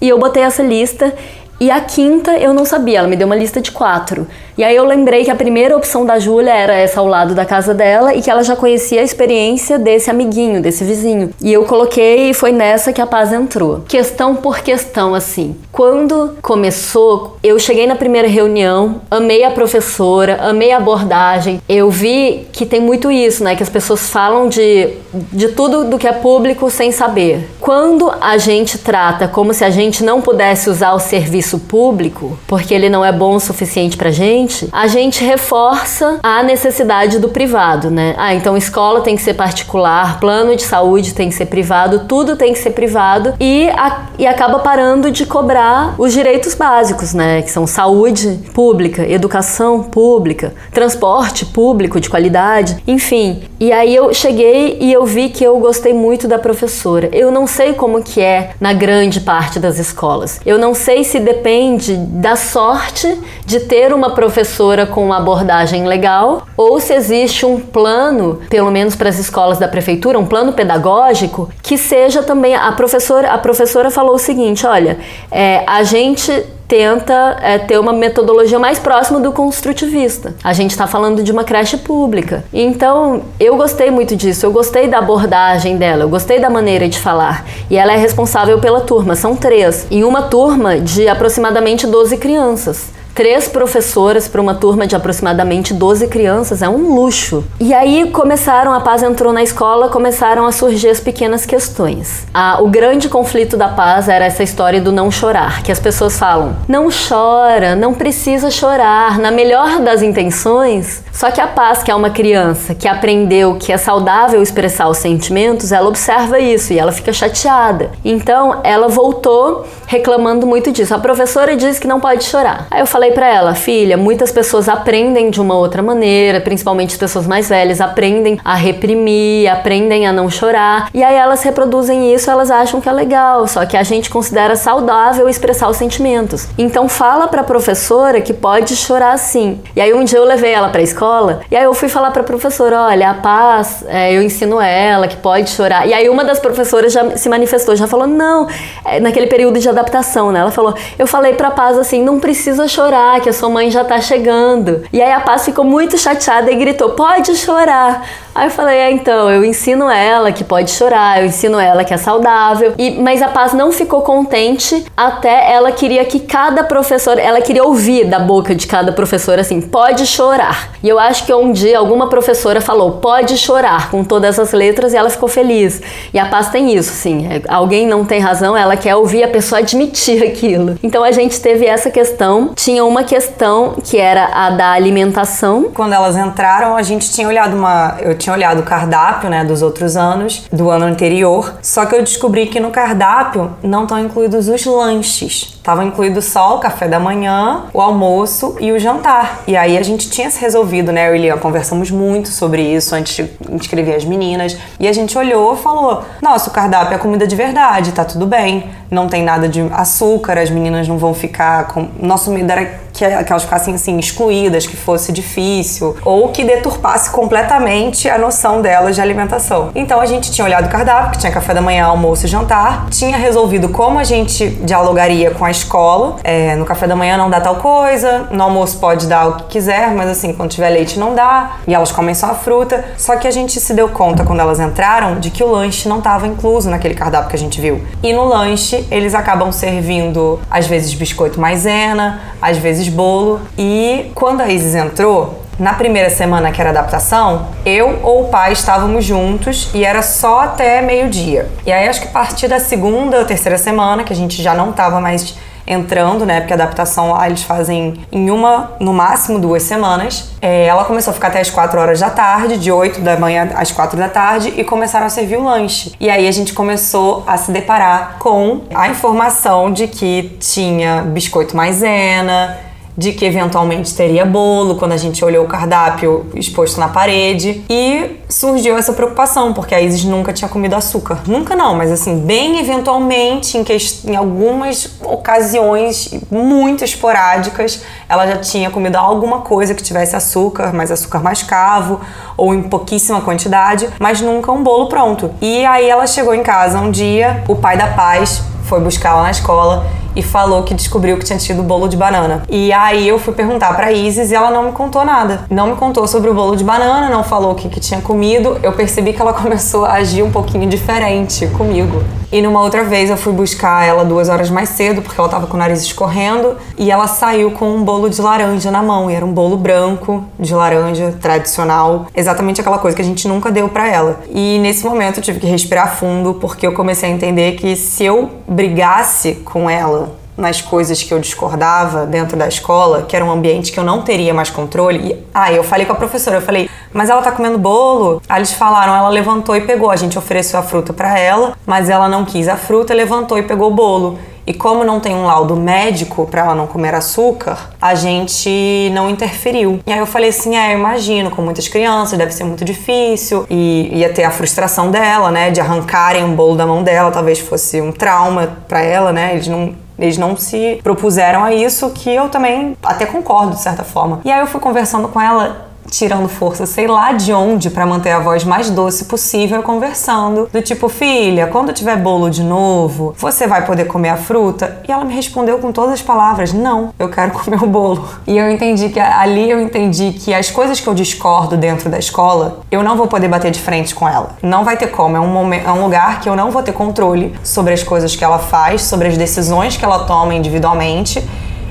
[0.00, 1.12] E eu botei essa lista
[1.60, 4.26] e a quinta eu não sabia, ela me deu uma lista de quatro.
[4.56, 7.44] E aí eu lembrei que a primeira opção da Júlia era essa ao lado da
[7.44, 11.30] casa dela e que ela já conhecia a experiência desse amiguinho, desse vizinho.
[11.40, 13.82] E eu coloquei e foi nessa que a paz entrou.
[13.88, 15.56] Questão por questão, assim.
[15.72, 21.60] Quando começou, eu cheguei na primeira reunião, amei a professora, amei a abordagem.
[21.68, 23.56] Eu vi que tem muito isso, né?
[23.56, 24.90] Que as pessoas falam de,
[25.32, 27.48] de tudo do que é público sem saber.
[27.64, 32.74] Quando a gente trata como se a gente não pudesse usar o serviço público, porque
[32.74, 37.90] ele não é bom o suficiente pra gente, a gente reforça a necessidade do privado,
[37.90, 38.14] né?
[38.18, 42.36] Ah, então escola tem que ser particular, plano de saúde tem que ser privado, tudo
[42.36, 47.40] tem que ser privado e, a, e acaba parando de cobrar os direitos básicos, né?
[47.40, 53.44] Que são saúde pública, educação pública, transporte público de qualidade, enfim.
[53.58, 57.08] E aí eu cheguei e eu vi que eu gostei muito da professora.
[57.10, 60.40] Eu não sei como que é na grande parte das escolas.
[60.44, 66.48] Eu não sei se depende da sorte de ter uma professora com uma abordagem legal,
[66.56, 71.48] ou se existe um plano, pelo menos para as escolas da prefeitura, um plano pedagógico
[71.62, 73.30] que seja também a professora.
[73.30, 74.98] A professora falou o seguinte: olha,
[75.30, 76.32] é, a gente
[76.66, 80.34] tenta é, ter uma metodologia mais próxima do construtivista.
[80.42, 82.44] A gente está falando de uma creche pública.
[82.52, 86.98] Então, eu gostei muito disso, eu gostei da abordagem dela, eu gostei da maneira de
[86.98, 87.44] falar.
[87.70, 89.86] E ela é responsável pela turma, são três.
[89.90, 92.94] Em uma turma de aproximadamente 12 crianças.
[93.14, 97.44] Três professoras para uma turma de aproximadamente 12 crianças é um luxo.
[97.60, 102.26] E aí começaram, a paz entrou na escola, começaram a surgir as pequenas questões.
[102.60, 106.56] O grande conflito da paz era essa história do não chorar, que as pessoas falam:
[106.66, 111.04] não chora, não precisa chorar, na melhor das intenções.
[111.12, 114.98] Só que a paz, que é uma criança que aprendeu que é saudável expressar os
[114.98, 117.92] sentimentos, ela observa isso e ela fica chateada.
[118.04, 120.92] Então ela voltou reclamando muito disso.
[120.92, 122.66] A professora disse que não pode chorar.
[122.72, 126.92] Aí eu falei falei para ela, filha, muitas pessoas aprendem de uma outra maneira, principalmente
[126.92, 132.14] as pessoas mais velhas, aprendem a reprimir, aprendem a não chorar, e aí elas reproduzem
[132.14, 136.48] isso, elas acham que é legal, só que a gente considera saudável expressar os sentimentos.
[136.56, 139.60] Então fala para a professora que pode chorar sim.
[139.76, 142.10] E aí um dia eu levei ela para a escola, e aí eu fui falar
[142.10, 145.86] para a professora, olha, a paz, é, eu ensino ela que pode chorar.
[145.86, 148.48] E aí uma das professoras já se manifestou, já falou, não,
[148.82, 150.40] é, naquele período de adaptação, né?
[150.40, 153.70] Ela falou, eu falei para paz assim, não precisa chorar chorar, que a sua mãe
[153.70, 154.84] já tá chegando.
[154.92, 158.02] E aí a Paz ficou muito chateada e gritou: Pode chorar.
[158.34, 161.94] Aí eu falei, é, então, eu ensino ela que pode chorar, eu ensino ela que
[161.94, 162.74] é saudável.
[162.76, 167.62] E, mas a Paz não ficou contente, até ela queria que cada professor, ela queria
[167.62, 170.72] ouvir da boca de cada professor assim, pode chorar.
[170.82, 174.92] E eu acho que um dia alguma professora falou, pode chorar, com todas as letras,
[174.92, 175.80] e ela ficou feliz.
[176.12, 179.28] E a Paz tem isso, assim, é, alguém não tem razão, ela quer ouvir a
[179.28, 180.76] pessoa admitir aquilo.
[180.82, 185.70] Então a gente teve essa questão, tinha uma questão que era a da alimentação.
[185.74, 187.96] Quando elas entraram, a gente tinha olhado uma.
[188.00, 191.54] Eu tinha olhado o cardápio, né, dos outros anos, do ano anterior.
[191.62, 195.54] Só que eu descobri que no cardápio não estão incluídos os lanches.
[195.62, 199.42] Tava incluído só o café da manhã, o almoço e o jantar.
[199.46, 201.08] E aí a gente tinha se resolvido, né?
[201.08, 204.58] Eu e Lian conversamos muito sobre isso antes de inscrever as meninas.
[204.78, 208.26] E a gente olhou e falou: nossa, o cardápio é comida de verdade, tá tudo
[208.26, 208.68] bem.
[208.90, 211.88] Não tem nada de açúcar, as meninas não vão ficar com.
[211.98, 217.10] Nosso medo era que, que elas ficassem assim excluídas, que fosse difícil, ou que deturpasse
[217.10, 219.70] completamente a noção delas de alimentação.
[219.74, 222.86] Então a gente tinha olhado o cardápio, que tinha café da manhã, almoço e jantar,
[222.90, 226.16] tinha resolvido como a gente dialogaria com a escola.
[226.22, 229.44] É, no café da manhã não dá tal coisa, no almoço pode dar o que
[229.44, 232.84] quiser, mas assim, quando tiver leite não dá, e elas comem só a fruta.
[232.96, 235.98] Só que a gente se deu conta quando elas entraram de que o lanche não
[235.98, 237.82] estava incluso naquele cardápio que a gente viu.
[238.02, 243.40] E no lanche eles acabam servindo às vezes biscoito maisena, às vezes vezes bolo.
[243.56, 248.52] E quando a Isis entrou, na primeira semana que era adaptação, eu ou o pai
[248.52, 251.48] estávamos juntos e era só até meio-dia.
[251.64, 254.54] E aí acho que a partir da segunda ou terceira semana, que a gente já
[254.54, 256.40] não estava mais entrando, né?
[256.40, 260.30] Porque a adaptação lá eles fazem em uma, no máximo duas semanas.
[260.40, 263.50] É, ela começou a ficar até as 4 horas da tarde, de 8 da manhã
[263.54, 265.92] às 4 da tarde, e começaram a servir o lanche.
[265.98, 271.56] E aí a gente começou a se deparar com a informação de que tinha biscoito
[271.56, 272.56] maisena
[272.96, 278.20] de que eventualmente teria bolo quando a gente olhou o cardápio exposto na parede e
[278.28, 281.20] surgiu essa preocupação porque a Isis nunca tinha comido açúcar.
[281.26, 283.76] Nunca não, mas assim, bem eventualmente, em, que,
[284.06, 290.90] em algumas ocasiões muito esporádicas, ela já tinha comido alguma coisa que tivesse açúcar, mas
[290.90, 292.00] açúcar mascavo
[292.36, 295.30] ou em pouquíssima quantidade, mas nunca um bolo pronto.
[295.40, 299.22] E aí ela chegou em casa um dia, o pai da paz foi buscar lá
[299.24, 302.42] na escola e falou que descobriu que tinha tido bolo de banana.
[302.48, 305.44] E aí eu fui perguntar pra Isis e ela não me contou nada.
[305.50, 308.58] Não me contou sobre o bolo de banana, não falou o que, que tinha comido.
[308.62, 312.02] Eu percebi que ela começou a agir um pouquinho diferente comigo.
[312.32, 315.46] E numa outra vez eu fui buscar ela duas horas mais cedo, porque ela tava
[315.46, 319.08] com o nariz escorrendo, e ela saiu com um bolo de laranja na mão.
[319.08, 323.52] E era um bolo branco de laranja tradicional, exatamente aquela coisa que a gente nunca
[323.52, 324.20] deu para ela.
[324.28, 328.04] E nesse momento eu tive que respirar fundo, porque eu comecei a entender que se
[328.04, 330.03] eu brigasse com ela
[330.36, 334.02] nas coisas que eu discordava dentro da escola, que era um ambiente que eu não
[334.02, 335.12] teria mais controle.
[335.12, 338.22] E, ah, eu falei com a professora, eu falei, mas ela tá comendo bolo?
[338.28, 339.90] Aí eles falaram, ela levantou e pegou.
[339.90, 343.42] A gente ofereceu a fruta para ela, mas ela não quis a fruta, levantou e
[343.42, 344.18] pegou o bolo.
[344.46, 349.08] E como não tem um laudo médico para ela não comer açúcar, a gente não
[349.08, 349.80] interferiu.
[349.86, 353.46] E aí eu falei assim: é, eu imagino, com muitas crianças deve ser muito difícil.
[353.48, 357.38] E ia ter a frustração dela, né, de arrancarem um bolo da mão dela, talvez
[357.38, 359.32] fosse um trauma para ela, né?
[359.32, 363.84] Eles não eles não se propuseram a isso, que eu também até concordo de certa
[363.84, 364.20] forma.
[364.24, 368.10] E aí eu fui conversando com ela tirando força, sei lá de onde, para manter
[368.10, 370.48] a voz mais doce possível, conversando.
[370.52, 374.80] Do tipo, filha, quando tiver bolo de novo, você vai poder comer a fruta?
[374.88, 378.08] E ela me respondeu com todas as palavras: não, eu quero comer o bolo.
[378.26, 381.98] E eu entendi que ali eu entendi que as coisas que eu discordo dentro da
[381.98, 384.30] escola, eu não vou poder bater de frente com ela.
[384.42, 385.16] Não vai ter como.
[385.16, 388.14] É um, momento, é um lugar que eu não vou ter controle sobre as coisas
[388.16, 391.24] que ela faz, sobre as decisões que ela toma individualmente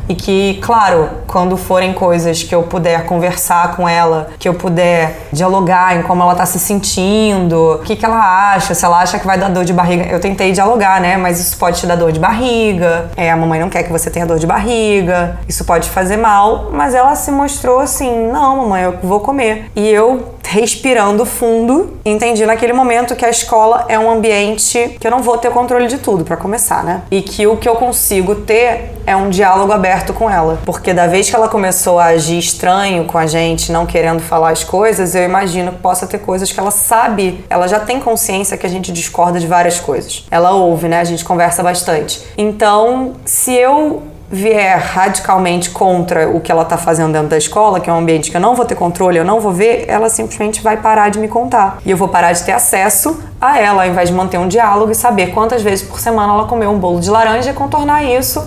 [0.07, 5.27] e que, claro, quando forem coisas que eu puder conversar com ela, que eu puder
[5.31, 9.17] dialogar em como ela tá se sentindo, o que, que ela acha, se ela acha
[9.17, 10.05] que vai dar dor de barriga.
[10.05, 11.17] Eu tentei dialogar, né?
[11.17, 13.11] Mas isso pode te dar dor de barriga.
[13.15, 15.39] É, a mamãe não quer que você tenha dor de barriga.
[15.47, 16.69] Isso pode fazer mal.
[16.71, 19.71] Mas ela se mostrou assim: não, mamãe, eu vou comer.
[19.75, 25.09] E eu respirando fundo, entendi naquele momento que a escola é um ambiente que eu
[25.09, 27.01] não vou ter controle de tudo para começar, né?
[27.09, 31.05] E que o que eu consigo ter é um diálogo aberto com ela, porque da
[31.05, 35.13] vez que ela começou a agir estranho com a gente, não querendo falar as coisas,
[35.13, 38.69] eu imagino que possa ter coisas que ela sabe, ela já tem consciência que a
[38.69, 40.25] gente discorda de várias coisas.
[40.31, 40.99] Ela ouve, né?
[40.99, 42.23] A gente conversa bastante.
[42.37, 44.01] Então, se eu
[44.33, 48.31] vier radicalmente contra o que ela está fazendo dentro da escola, que é um ambiente
[48.31, 51.19] que eu não vou ter controle, eu não vou ver, ela simplesmente vai parar de
[51.19, 51.77] me contar.
[51.85, 54.91] E eu vou parar de ter acesso a ela, ao invés de manter um diálogo
[54.91, 58.43] e saber quantas vezes por semana ela comeu um bolo de laranja e contornar isso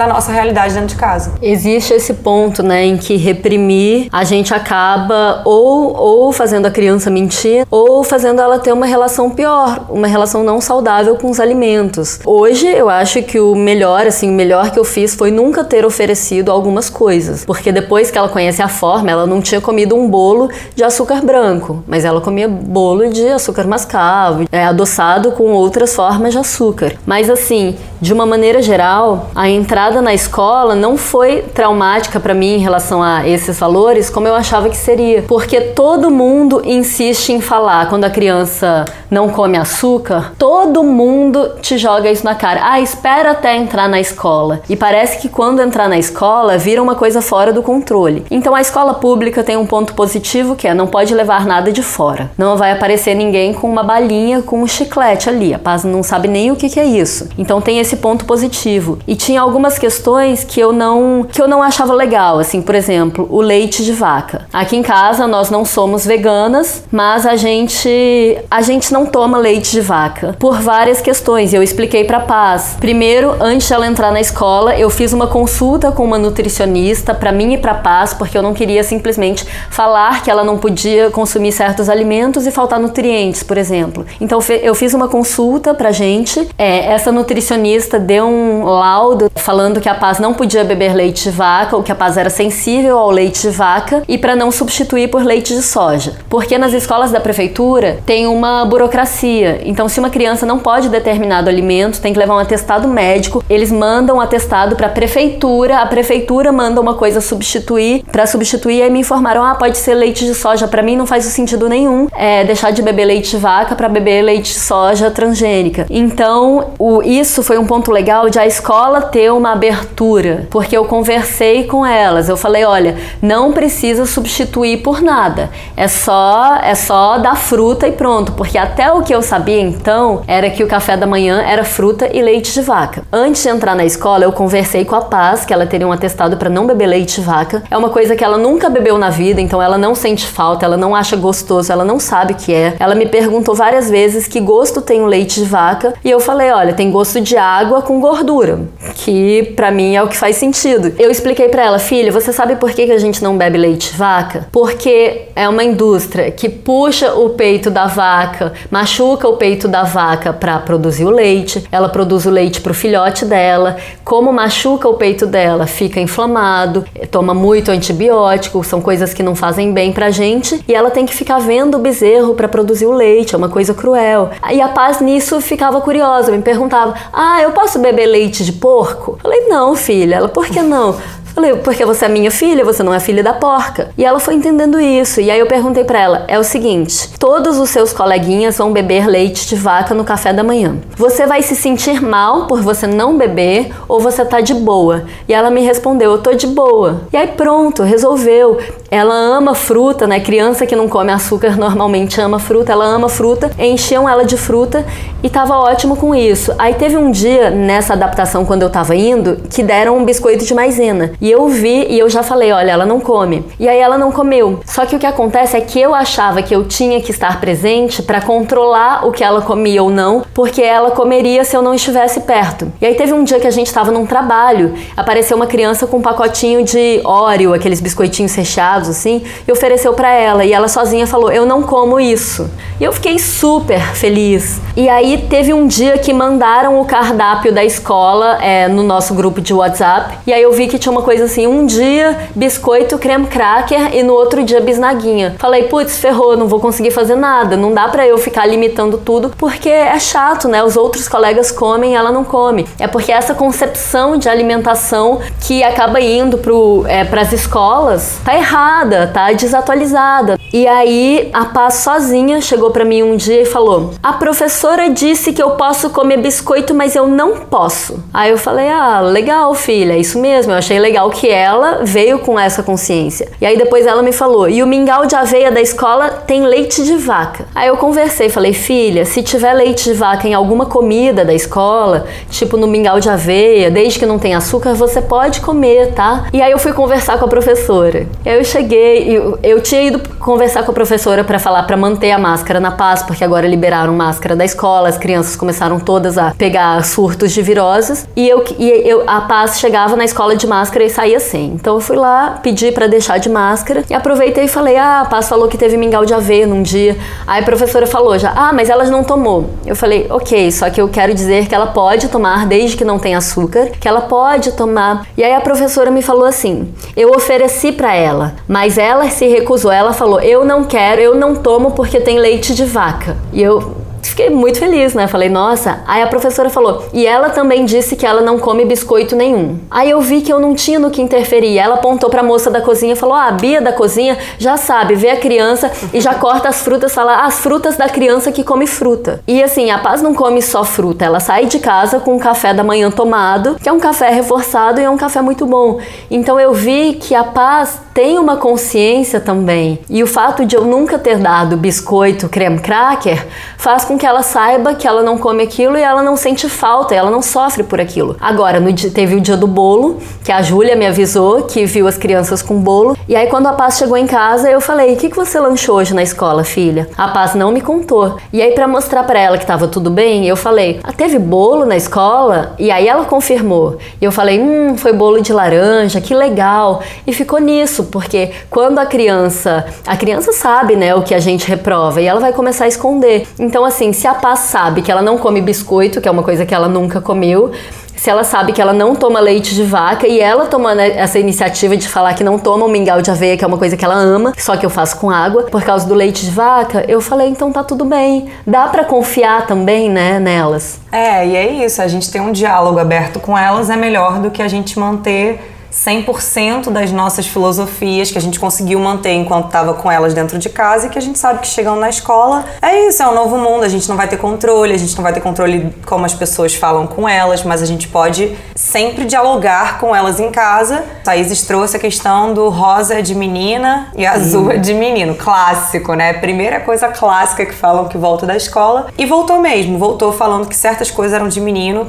[0.00, 1.32] na nossa realidade dentro de casa.
[1.42, 7.10] Existe esse ponto, né, em que reprimir a gente acaba ou, ou fazendo a criança
[7.10, 12.18] mentir ou fazendo ela ter uma relação pior, uma relação não saudável com os alimentos.
[12.24, 15.84] Hoje eu acho que o melhor, assim, o melhor que eu fiz foi nunca ter
[15.84, 20.08] oferecido algumas coisas, porque depois que ela conhece a forma, ela não tinha comido um
[20.08, 25.94] bolo de açúcar branco, mas ela comia bolo de açúcar mascavo, é, adoçado com outras
[25.94, 26.94] formas de açúcar.
[27.04, 32.54] Mas assim, de uma maneira geral, a entrada na escola não foi traumática para mim
[32.54, 37.40] em relação a esses valores como eu achava que seria, porque todo mundo insiste em
[37.40, 42.60] falar quando a criança não come açúcar, todo mundo te joga isso na cara.
[42.62, 44.60] Ah, espera até entrar na escola.
[44.68, 48.24] E parece que quando entrar na escola vira uma coisa fora do controle.
[48.30, 51.82] Então a escola pública tem um ponto positivo que é não pode levar nada de
[51.82, 52.30] fora.
[52.38, 55.52] Não vai aparecer ninguém com uma balinha, com um chiclete ali.
[55.52, 57.28] A Paz não sabe nem o que, que é isso.
[57.36, 58.98] Então tem esse ponto positivo.
[59.06, 63.26] E tinha algumas questões que eu não que eu não achava legal, assim, por exemplo,
[63.30, 64.46] o leite de vaca.
[64.52, 69.70] Aqui em casa nós não somos veganas, mas a gente a gente não toma leite
[69.70, 71.52] de vaca por várias questões.
[71.52, 72.76] Eu expliquei para Paz.
[72.80, 77.32] Primeiro, antes de ela entrar na escola, eu fiz uma consulta com uma nutricionista para
[77.32, 81.52] mim e para Paz, porque eu não queria simplesmente falar que ela não podia consumir
[81.52, 84.06] certos alimentos e faltar nutrientes, por exemplo.
[84.20, 86.48] Então eu fiz uma consulta pra gente.
[86.58, 91.30] É, essa nutricionista deu um laudo falando que a Paz não podia beber leite de
[91.30, 95.08] vaca, ou que a Paz era sensível ao leite de vaca e para não substituir
[95.08, 96.14] por leite de soja.
[96.28, 99.60] Porque nas escolas da prefeitura tem uma burocracia.
[99.64, 103.44] Então, se uma criança não pode determinado alimento, tem que levar um atestado médico.
[103.50, 108.78] Eles mandam um atestado para a prefeitura, a prefeitura manda uma coisa substituir para substituir.
[108.78, 110.68] E aí me informaram: ah, pode ser leite de soja.
[110.68, 114.22] Para mim não faz sentido nenhum é, deixar de beber leite de vaca para beber
[114.22, 115.86] leite de soja transgênica.
[115.90, 120.84] Então, o, isso foi um ponto legal de a escola ter uma abertura, porque eu
[120.84, 122.28] conversei com elas.
[122.28, 125.50] Eu falei: olha, não precisa substituir por nada.
[125.76, 130.22] É só é só dar fruta e pronto, porque até o que eu sabia então
[130.26, 133.02] era que o café da manhã era fruta e leite de vaca.
[133.12, 136.36] Antes de entrar na escola, eu conversei com a Paz que ela teria um atestado
[136.36, 137.62] para não beber leite de vaca.
[137.70, 140.76] É uma coisa que ela nunca bebeu na vida, então ela não sente falta, ela
[140.76, 142.74] não acha gostoso, ela não sabe o que é.
[142.78, 146.50] Ela me perguntou várias vezes que gosto tem o leite de vaca e eu falei,
[146.50, 148.60] olha, tem gosto de água com gordura,
[148.94, 150.92] que para mim é o que faz sentido.
[150.98, 153.98] Eu expliquei para ela, filha, você sabe por que a gente não bebe leite de
[153.98, 154.48] vaca?
[154.52, 160.32] Porque é uma indústria que puxa o peito da vaca, machuca o peito da vaca
[160.32, 163.76] para produzir o leite, ela produz o leite para o filhote dela.
[164.04, 169.72] Como machuca o peito dela, fica inflamado, toma muito antibiótico, são coisas que não fazem
[169.72, 173.34] bem pra gente, e ela tem que ficar vendo o bezerro para produzir o leite,
[173.34, 174.30] é uma coisa cruel.
[174.52, 179.18] E a paz nisso ficava curiosa, me perguntava: "Ah, eu posso beber leite de porco?"
[179.30, 180.16] Falei: "Não, filha".
[180.16, 180.98] Ela: "Por que não?"
[181.34, 183.90] Falei, porque você é minha filha, você não é filha da porca.
[183.96, 185.20] E ela foi entendendo isso.
[185.20, 189.06] E aí eu perguntei para ela: é o seguinte, todos os seus coleguinhas vão beber
[189.06, 190.76] leite de vaca no café da manhã.
[190.96, 195.04] Você vai se sentir mal por você não beber ou você tá de boa?
[195.28, 197.02] E ela me respondeu: eu tô de boa.
[197.12, 198.58] E aí pronto, resolveu.
[198.90, 200.18] Ela ama fruta, né?
[200.18, 203.50] Criança que não come açúcar normalmente ama fruta, ela ama fruta.
[203.58, 204.84] Enchiam ela de fruta
[205.22, 206.52] e tava ótimo com isso.
[206.58, 210.54] Aí teve um dia nessa adaptação quando eu tava indo que deram um biscoito de
[210.54, 211.12] maisena.
[211.20, 213.44] E eu vi e eu já falei, olha, ela não come.
[213.58, 214.60] E aí ela não comeu.
[214.64, 218.02] Só que o que acontece é que eu achava que eu tinha que estar presente
[218.02, 222.20] para controlar o que ela comia ou não, porque ela comeria se eu não estivesse
[222.20, 222.72] perto.
[222.80, 225.98] E aí teve um dia que a gente estava num trabalho, apareceu uma criança com
[225.98, 231.06] um pacotinho de Oreo, aqueles biscoitinhos recheados assim, e ofereceu para ela e ela sozinha
[231.06, 232.50] falou: "Eu não como isso".
[232.80, 234.60] E eu fiquei super feliz.
[234.76, 239.40] E aí teve um dia que mandaram o cardápio da escola é, no nosso grupo
[239.40, 243.26] de WhatsApp, e aí eu vi que tinha uma coisa assim, um dia biscoito creme
[243.26, 245.34] cracker e no outro dia bisnaguinha.
[245.40, 249.32] Falei, putz, ferrou, não vou conseguir fazer nada, não dá para eu ficar limitando tudo,
[249.36, 250.62] porque é chato, né?
[250.62, 252.64] Os outros colegas comem, ela não come.
[252.78, 259.10] É porque essa concepção de alimentação que acaba indo pro, é, pras escolas tá errada,
[259.12, 260.38] tá desatualizada.
[260.52, 265.32] E aí a Paz sozinha chegou para mim um dia e falou: "A professora disse
[265.32, 267.98] que eu posso comer biscoito, mas eu não posso".
[268.14, 270.52] Aí eu falei: "Ah, legal, filha, é isso mesmo.
[270.52, 273.28] Eu achei legal legal que ela veio com essa consciência.
[273.40, 276.84] E aí depois ela me falou: e o mingau de aveia da escola tem leite
[276.84, 277.46] de vaca.
[277.54, 282.06] Aí eu conversei, falei: filha, se tiver leite de vaca em alguma comida da escola,
[282.28, 286.26] tipo no mingau de aveia, desde que não tenha açúcar, você pode comer, tá?
[286.32, 288.06] E aí eu fui conversar com a professora.
[288.24, 292.10] Aí eu cheguei, eu, eu tinha ido conversar com a professora para falar para manter
[292.10, 296.34] a máscara na paz, porque agora liberaram máscara da escola, as crianças começaram todas a
[296.36, 298.06] pegar surtos de viroses.
[298.14, 301.52] E eu, e eu a paz chegava na escola de máscara saía sem.
[301.54, 305.04] Então eu fui lá, pedi para deixar de máscara e aproveitei e falei: "Ah, a
[305.06, 306.96] Paz falou que teve mingau de aveia num dia".
[307.26, 309.50] Aí a professora falou já: "Ah, mas ela não tomou".
[309.64, 312.98] Eu falei: "OK, só que eu quero dizer que ela pode tomar desde que não
[312.98, 315.06] tenha açúcar, que ela pode tomar".
[315.16, 319.72] E aí a professora me falou assim: "Eu ofereci para ela, mas ela se recusou.
[319.72, 323.16] Ela falou: "Eu não quero, eu não tomo porque tem leite de vaca".
[323.32, 325.06] E eu Fiquei muito feliz, né?
[325.06, 325.80] Falei, nossa.
[325.86, 329.58] Aí a professora falou, e ela também disse que ela não come biscoito nenhum.
[329.70, 331.58] Aí eu vi que eu não tinha no que interferir.
[331.58, 334.94] Ela apontou pra moça da cozinha e falou: Ah, a Bia da cozinha já sabe,
[334.94, 338.44] vê a criança e já corta as frutas, fala ah, as frutas da criança que
[338.44, 339.20] come fruta.
[339.26, 342.52] E assim, a Paz não come só fruta, ela sai de casa com o café
[342.52, 345.78] da manhã tomado, que é um café reforçado e é um café muito bom.
[346.10, 349.78] Então eu vi que a Paz tem uma consciência também.
[349.88, 353.26] E o fato de eu nunca ter dado biscoito, creme cracker,
[353.56, 356.94] faz com que ela saiba que ela não come aquilo e ela não sente falta,
[356.94, 358.16] ela não sofre por aquilo.
[358.20, 361.98] Agora, dia, teve o dia do bolo, que a Júlia me avisou que viu as
[361.98, 362.96] crianças com bolo.
[363.08, 365.74] E aí, quando a Paz chegou em casa, eu falei: O que, que você lanchou
[365.74, 366.88] hoje na escola, filha?
[366.96, 368.16] A Paz não me contou.
[368.32, 371.66] E aí, para mostrar para ela que tava tudo bem, eu falei: ah, Teve bolo
[371.66, 372.54] na escola?
[372.60, 373.76] E aí ela confirmou.
[374.00, 376.80] E eu falei: Hum, foi bolo de laranja, que legal.
[377.04, 379.66] E ficou nisso, porque quando a criança.
[379.84, 383.26] A criança sabe, né, o que a gente reprova e ela vai começar a esconder.
[383.38, 386.44] Então, assim, se a Paz sabe que ela não come biscoito, que é uma coisa
[386.44, 387.52] que ela nunca comeu,
[387.96, 391.18] se ela sabe que ela não toma leite de vaca e ela toma né, essa
[391.18, 393.84] iniciativa de falar que não toma o mingau de aveia, que é uma coisa que
[393.84, 397.00] ela ama, só que eu faço com água, por causa do leite de vaca, eu
[397.00, 398.28] falei, então tá tudo bem.
[398.46, 400.80] Dá para confiar também, né, nelas.
[400.90, 404.30] É, e é isso, a gente tem um diálogo aberto com elas é melhor do
[404.30, 409.74] que a gente manter 100% das nossas filosofias que a gente conseguiu manter enquanto estava
[409.74, 412.88] com elas dentro de casa e que a gente sabe que chegando na escola é
[412.88, 415.12] isso, é um novo mundo, a gente não vai ter controle, a gente não vai
[415.12, 419.94] ter controle como as pessoas falam com elas, mas a gente pode sempre dialogar com
[419.94, 420.84] elas em casa.
[421.04, 425.94] Thaís trouxe a questão do rosa é de menina e azul é de menino, clássico,
[425.94, 426.12] né?
[426.14, 430.56] Primeira coisa clássica que falam que volta da escola e voltou mesmo, voltou falando que
[430.56, 431.86] certas coisas eram de menino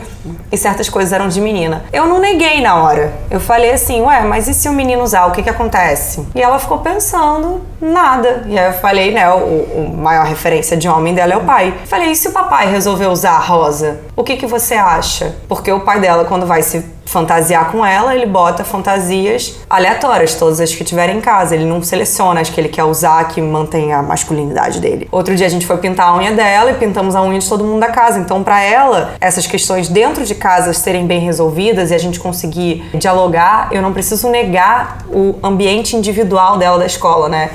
[0.51, 1.83] e certas coisas eram de menina.
[1.91, 5.25] Eu não neguei na hora, eu falei assim, ué, mas e se o menino usar,
[5.25, 6.25] o que que acontece?
[6.35, 8.43] E ela ficou pensando, nada.
[8.47, 11.73] E aí eu falei, né, o, o maior referência de homem dela é o pai.
[11.85, 15.35] Falei, e se o papai resolver usar a rosa, o que que você acha?
[15.47, 20.61] Porque o pai dela, quando vai se fantasiar com ela, ele bota fantasias aleatórias, todas
[20.61, 21.53] as que tiver em casa.
[21.53, 25.09] Ele não seleciona as que ele quer usar que mantém a masculinidade dele.
[25.11, 27.65] Outro dia a gente foi pintar a unha dela e pintamos a unha de todo
[27.65, 28.17] mundo da casa.
[28.17, 32.89] Então, para ela, essas questões dentro de casa serem bem resolvidas e a gente conseguir
[32.93, 37.51] dialogar, eu não preciso negar o ambiente individual dela da escola, né?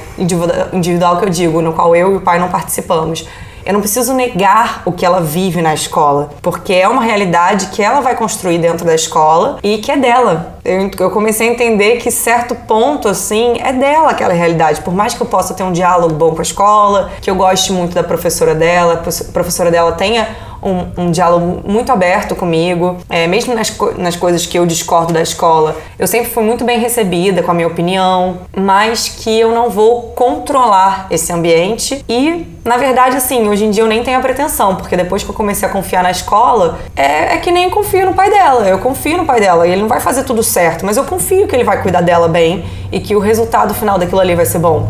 [0.72, 3.26] Individual que eu digo, no qual eu e o pai não participamos.
[3.64, 7.82] Eu não preciso negar o que ela vive na escola, porque é uma realidade que
[7.82, 10.55] ela vai construir dentro da escola e que é dela.
[10.66, 14.80] Eu, eu comecei a entender que certo ponto, assim, é dela aquela realidade.
[14.80, 17.72] Por mais que eu possa ter um diálogo bom com a escola, que eu goste
[17.72, 20.26] muito da professora dela, a professora dela tenha
[20.62, 25.22] um, um diálogo muito aberto comigo, é, mesmo nas, nas coisas que eu discordo da
[25.22, 25.76] escola.
[25.98, 30.12] Eu sempre fui muito bem recebida com a minha opinião, mas que eu não vou
[30.14, 34.76] controlar esse ambiente e, na verdade, assim, hoje em dia eu nem tenho a pretensão,
[34.76, 38.14] porque depois que eu comecei a confiar na escola, é, é que nem confio no
[38.14, 38.68] pai dela.
[38.68, 41.46] Eu confio no pai dela e ele não vai fazer tudo certo, mas eu confio
[41.46, 44.58] que ele vai cuidar dela bem e que o resultado final daquilo ali vai ser
[44.58, 44.88] bom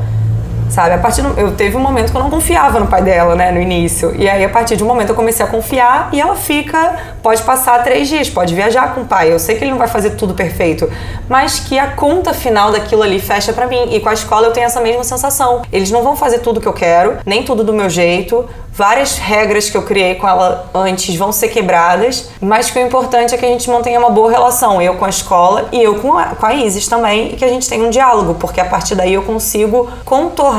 [0.69, 0.95] sabe?
[0.95, 3.51] A partir do, eu teve um momento que eu não confiava no pai dela, né,
[3.51, 4.15] no início.
[4.17, 7.43] E aí a partir de um momento eu comecei a confiar e ela fica, pode
[7.43, 9.33] passar três dias, pode viajar com o pai.
[9.33, 10.91] Eu sei que ele não vai fazer tudo perfeito,
[11.29, 13.95] mas que a conta final daquilo ali fecha para mim.
[13.95, 15.63] E com a escola eu tenho essa mesma sensação.
[15.73, 18.47] Eles não vão fazer tudo que eu quero, nem tudo do meu jeito
[18.77, 23.35] várias regras que eu criei com ela antes vão ser quebradas, mas que o importante
[23.35, 26.17] é que a gente mantenha uma boa relação, eu com a escola e eu com
[26.17, 28.95] a, com a Isis também, e que a gente tenha um diálogo, porque a partir
[28.95, 30.56] daí eu consigo contornar,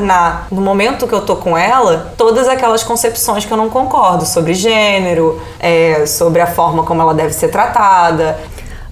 [0.51, 4.53] no momento que eu tô com ela, todas aquelas concepções que eu não concordo sobre
[4.53, 8.37] gênero, é, sobre a forma como ela deve ser tratada.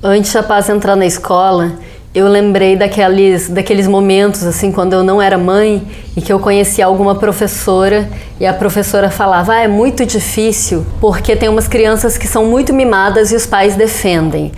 [0.03, 1.74] Antes da Paz entrar na escola,
[2.16, 5.86] eu lembrei daqueles, daqueles momentos, assim, quando eu não era mãe
[6.16, 8.08] e que eu conhecia alguma professora
[8.39, 12.72] e a professora falava: ah, é muito difícil porque tem umas crianças que são muito
[12.72, 14.53] mimadas e os pais defendem.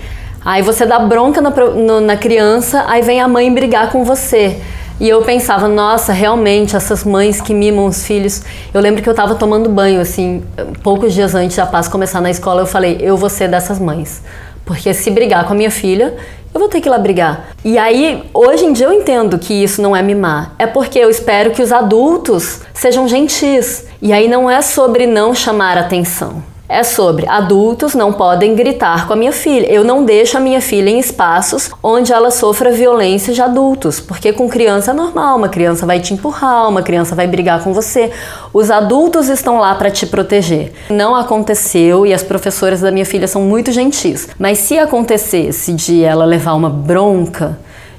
[0.45, 1.52] Aí você dá bronca na,
[2.00, 4.62] na criança, aí vem a mãe brigar com você.
[5.00, 8.41] E eu pensava, nossa, realmente, essas mães que mimam os filhos.
[8.74, 10.43] Eu lembro que eu estava tomando banho, assim,
[10.82, 14.24] poucos dias antes da paz começar na escola, eu falei, eu vou ser dessas mães.
[14.66, 16.16] Porque se brigar com a minha filha,
[16.54, 17.50] eu vou ter que ir lá brigar.
[17.64, 20.56] E aí, hoje em dia eu entendo que isso não é mimar.
[20.58, 23.86] É porque eu espero que os adultos sejam gentis.
[24.02, 29.13] E aí não é sobre não chamar atenção é sobre adultos não podem gritar com
[29.13, 29.68] a minha filha.
[29.68, 34.34] Eu não deixo a minha filha em espaços onde ela sofra violência de adultos, porque
[34.34, 38.11] com criança é normal, uma criança vai te empurrar, uma criança vai brigar com você.
[38.53, 40.74] Os adultos estão lá para te proteger.
[40.89, 46.03] Não aconteceu e as professoras da minha filha são muito gentis, mas se acontecesse de
[46.03, 47.57] ela levar uma bronca,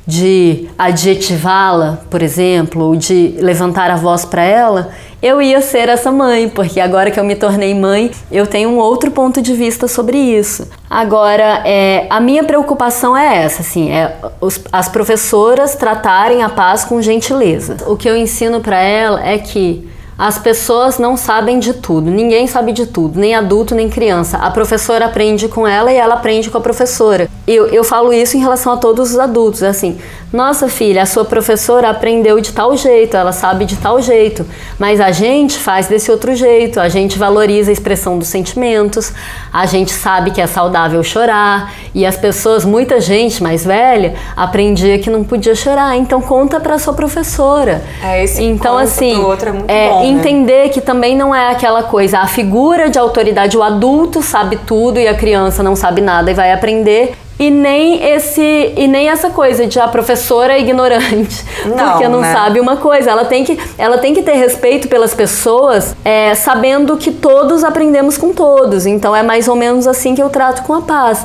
[0.08, 4.88] de adjetivá-la, por exemplo, ou de levantar a voz para ela,
[5.20, 8.78] eu ia ser essa mãe, porque agora que eu me tornei mãe, eu tenho um
[8.78, 10.66] outro ponto de vista sobre isso.
[10.88, 16.84] Agora, é, a minha preocupação é essa, assim, é os, as professoras tratarem a paz
[16.84, 17.76] com gentileza.
[17.86, 19.86] O que eu ensino para ela é que
[20.16, 24.38] as pessoas não sabem de tudo, ninguém sabe de tudo, nem adulto nem criança.
[24.38, 27.28] A professora aprende com ela e ela aprende com a professora.
[27.48, 29.98] Eu, eu falo isso em relação a todos os adultos, assim,
[30.30, 34.44] nossa filha, a sua professora aprendeu de tal jeito, ela sabe de tal jeito,
[34.78, 39.14] mas a gente faz desse outro jeito, a gente valoriza a expressão dos sentimentos,
[39.50, 44.98] a gente sabe que é saudável chorar e as pessoas, muita gente mais velha, aprendia
[44.98, 47.82] que não podia chorar, então conta para sua professora.
[48.02, 50.08] É esse então assim, outro é muito é, bom, né?
[50.08, 55.00] entender que também não é aquela coisa, a figura de autoridade, o adulto sabe tudo
[55.00, 59.30] e a criança não sabe nada e vai aprender e nem esse e nem essa
[59.30, 62.32] coisa de a professora é ignorante Não, porque não né?
[62.32, 63.10] sabe uma coisa.
[63.10, 68.18] Ela tem que ela tem que ter respeito pelas pessoas é, sabendo que todos aprendemos
[68.18, 68.86] com todos.
[68.86, 71.24] Então é mais ou menos assim que eu trato com a paz.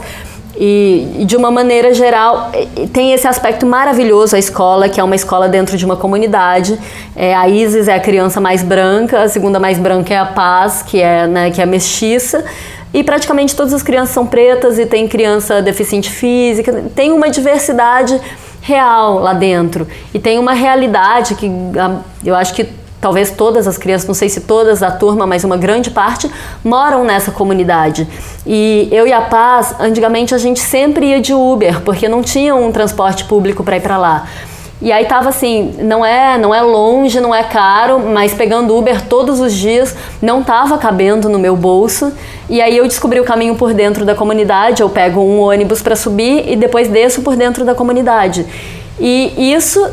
[0.56, 2.52] E de uma maneira geral
[2.94, 6.80] tem esse aspecto maravilhoso a escola que é uma escola dentro de uma comunidade.
[7.16, 10.84] É, a Isis é a criança mais branca a segunda mais branca é a Paz
[10.84, 12.46] que é né, que é mestiça
[12.94, 18.20] e praticamente todas as crianças são pretas e tem criança deficiente física, tem uma diversidade
[18.62, 19.88] real lá dentro.
[20.14, 22.68] E tem uma realidade que ah, eu acho que
[23.02, 26.32] talvez todas as crianças, não sei se todas da turma, mas uma grande parte,
[26.64, 28.08] moram nessa comunidade.
[28.46, 32.56] E eu e a Paz, antigamente a gente sempre ia de Uber, porque não tinha
[32.56, 34.28] um transporte público para ir para lá.
[34.82, 39.02] E aí tava assim, não é, não é longe, não é caro, mas pegando Uber
[39.08, 42.12] todos os dias não tava cabendo no meu bolso.
[42.50, 45.96] E aí eu descobri o caminho por dentro da comunidade, eu pego um ônibus para
[45.96, 48.46] subir e depois desço por dentro da comunidade.
[49.00, 49.90] E isso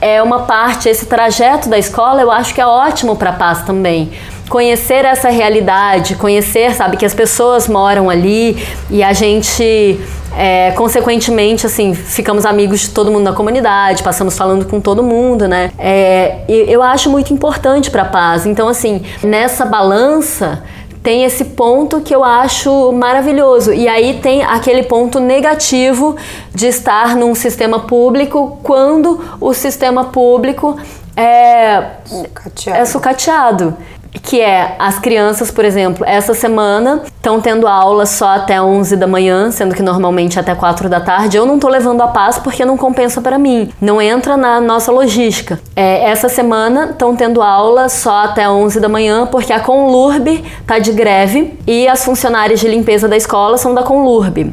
[0.00, 3.62] é uma parte, esse trajeto da escola, eu acho que é ótimo para a paz
[3.62, 4.10] também.
[4.48, 9.98] Conhecer essa realidade, conhecer, sabe, que as pessoas moram ali e a gente,
[10.36, 15.48] é, consequentemente, assim, ficamos amigos de todo mundo na comunidade, passamos falando com todo mundo,
[15.48, 15.70] né?
[15.78, 18.44] É, eu acho muito importante para a paz.
[18.44, 20.62] Então, assim, nessa balança
[21.02, 23.72] tem esse ponto que eu acho maravilhoso.
[23.72, 26.16] E aí tem aquele ponto negativo
[26.54, 30.78] de estar num sistema público quando o sistema público
[31.16, 32.80] é, Sucateado.
[32.80, 33.76] é sucateado.
[34.20, 39.06] Que é as crianças, por exemplo, essa semana estão tendo aula só até 11 da
[39.06, 41.36] manhã, sendo que normalmente até 4 da tarde.
[41.36, 44.92] Eu não tô levando a paz porque não compensa para mim, não entra na nossa
[44.92, 45.58] logística.
[45.74, 50.78] É, essa semana estão tendo aula só até 11 da manhã porque a Conlurb tá
[50.78, 54.52] de greve e as funcionárias de limpeza da escola são da Conlurb.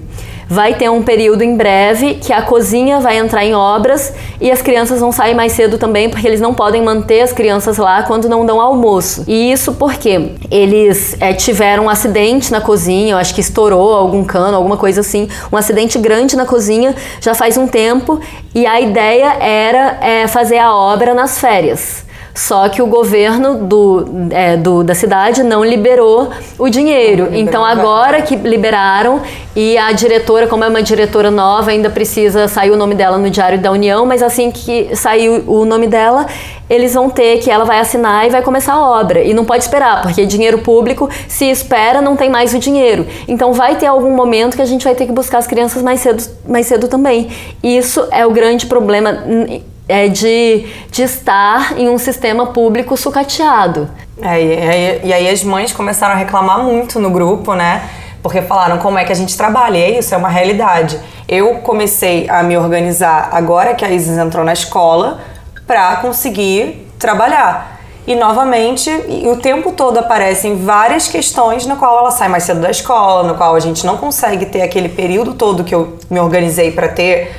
[0.49, 4.63] Vai ter um período em breve que a cozinha vai entrar em obras e as
[4.63, 8.27] crianças vão sair mais cedo também, porque eles não podem manter as crianças lá quando
[8.27, 9.23] não dão almoço.
[9.27, 14.23] E isso porque eles é, tiveram um acidente na cozinha, eu acho que estourou algum
[14.23, 18.19] cano, alguma coisa assim, um acidente grande na cozinha já faz um tempo
[18.55, 22.08] e a ideia era é, fazer a obra nas férias.
[22.39, 27.25] Só que o governo do, é, do, da cidade não liberou o dinheiro.
[27.25, 29.21] Não liberou então agora que liberaram
[29.53, 33.29] e a diretora, como é uma diretora nova, ainda precisa sair o nome dela no
[33.29, 36.27] Diário da União, mas assim que sair o nome dela,
[36.69, 39.21] eles vão ter que ela vai assinar e vai começar a obra.
[39.21, 43.05] E não pode esperar, porque dinheiro público, se espera, não tem mais o dinheiro.
[43.27, 45.99] Então vai ter algum momento que a gente vai ter que buscar as crianças mais
[45.99, 47.27] cedo, mais cedo também.
[47.61, 49.25] Isso é o grande problema
[49.89, 53.89] é de, de estar em um sistema público sucateado.
[54.21, 57.89] É, e, aí, e aí as mães começaram a reclamar muito no grupo, né?
[58.21, 59.77] Porque falaram como é que a gente trabalha.
[59.77, 60.99] E é isso, é uma realidade.
[61.27, 65.21] Eu comecei a me organizar agora que a Isis entrou na escola
[65.65, 67.79] para conseguir trabalhar.
[68.05, 68.89] E novamente,
[69.25, 73.35] o tempo todo aparecem várias questões no qual ela sai mais cedo da escola, no
[73.35, 77.31] qual a gente não consegue ter aquele período todo que eu me organizei para ter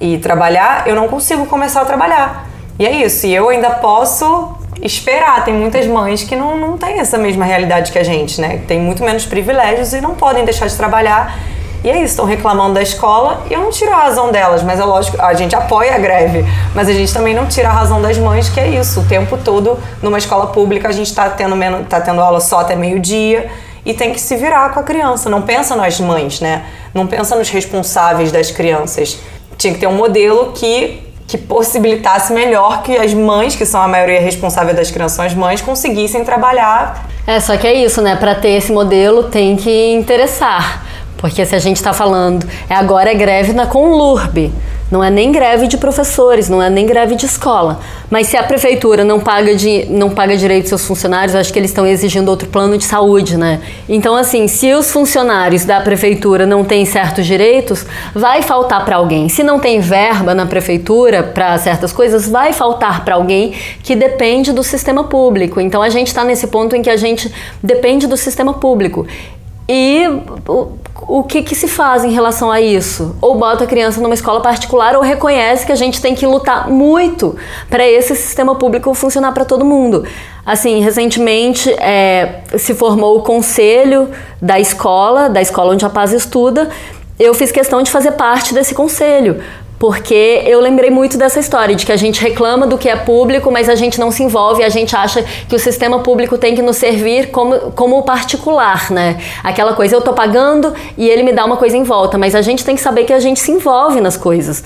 [0.00, 2.48] e trabalhar, eu não consigo começar a trabalhar.
[2.78, 5.44] E é isso, e eu ainda posso esperar.
[5.44, 8.62] Tem muitas mães que não, não têm essa mesma realidade que a gente, né?
[8.66, 11.36] Tem muito menos privilégios e não podem deixar de trabalhar.
[11.82, 14.80] E é isso, estão reclamando da escola e eu não tiro a razão delas, mas
[14.80, 16.44] é lógico, a gente apoia a greve,
[16.74, 19.38] mas a gente também não tira a razão das mães, que é isso, o tempo
[19.38, 23.48] todo numa escola pública a gente tá tendo, menos, tá tendo aula só até meio-dia
[23.86, 25.30] e tem que se virar com a criança.
[25.30, 26.64] Não pensa nas mães, né?
[26.92, 29.18] Não pensa nos responsáveis das crianças.
[29.58, 33.86] Tinha que ter um modelo que que possibilitasse melhor que as mães, que são a
[33.86, 37.06] maioria responsável das crianças, as mães, conseguissem trabalhar.
[37.26, 38.16] É, só que é isso, né?
[38.16, 40.86] Para ter esse modelo tem que interessar.
[41.18, 44.50] Porque se a gente está falando, é agora é greve na Conlurb.
[44.90, 47.80] Não é nem greve de professores, não é nem greve de escola.
[48.10, 51.70] Mas se a prefeitura não paga, de, não paga direito seus funcionários, acho que eles
[51.70, 53.60] estão exigindo outro plano de saúde, né?
[53.86, 57.84] Então, assim, se os funcionários da prefeitura não têm certos direitos,
[58.14, 59.28] vai faltar para alguém.
[59.28, 64.52] Se não tem verba na prefeitura para certas coisas, vai faltar para alguém que depende
[64.52, 65.60] do sistema público.
[65.60, 67.30] Então, a gente está nesse ponto em que a gente
[67.62, 69.06] depende do sistema público.
[69.68, 70.06] E
[70.48, 73.14] o, o que, que se faz em relação a isso?
[73.20, 76.70] Ou bota a criança numa escola particular ou reconhece que a gente tem que lutar
[76.70, 77.36] muito
[77.68, 80.04] para esse sistema público funcionar para todo mundo.
[80.44, 84.10] Assim, recentemente é, se formou o conselho
[84.40, 86.70] da escola, da escola onde a Paz estuda.
[87.18, 89.42] Eu fiz questão de fazer parte desse conselho,
[89.78, 93.50] porque eu lembrei muito dessa história de que a gente reclama do que é público,
[93.50, 96.62] mas a gente não se envolve, a gente acha que o sistema público tem que
[96.62, 99.18] nos servir como, como particular, né?
[99.42, 102.42] Aquela coisa, eu tô pagando e ele me dá uma coisa em volta, mas a
[102.42, 104.64] gente tem que saber que a gente se envolve nas coisas.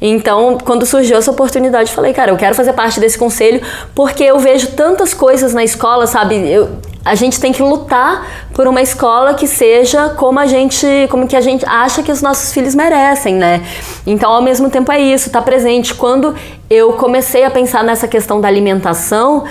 [0.00, 3.60] Então, quando surgiu essa oportunidade, falei, cara, eu quero fazer parte desse conselho
[3.94, 6.36] porque eu vejo tantas coisas na escola, sabe?
[6.36, 6.70] Eu,
[7.04, 11.36] a gente tem que lutar por uma escola que seja como a gente, como que
[11.36, 13.62] a gente acha que os nossos filhos merecem, né?
[14.06, 15.94] Então, ao mesmo tempo é isso, tá presente.
[15.94, 16.34] Quando
[16.70, 19.44] eu comecei a pensar nessa questão da alimentação,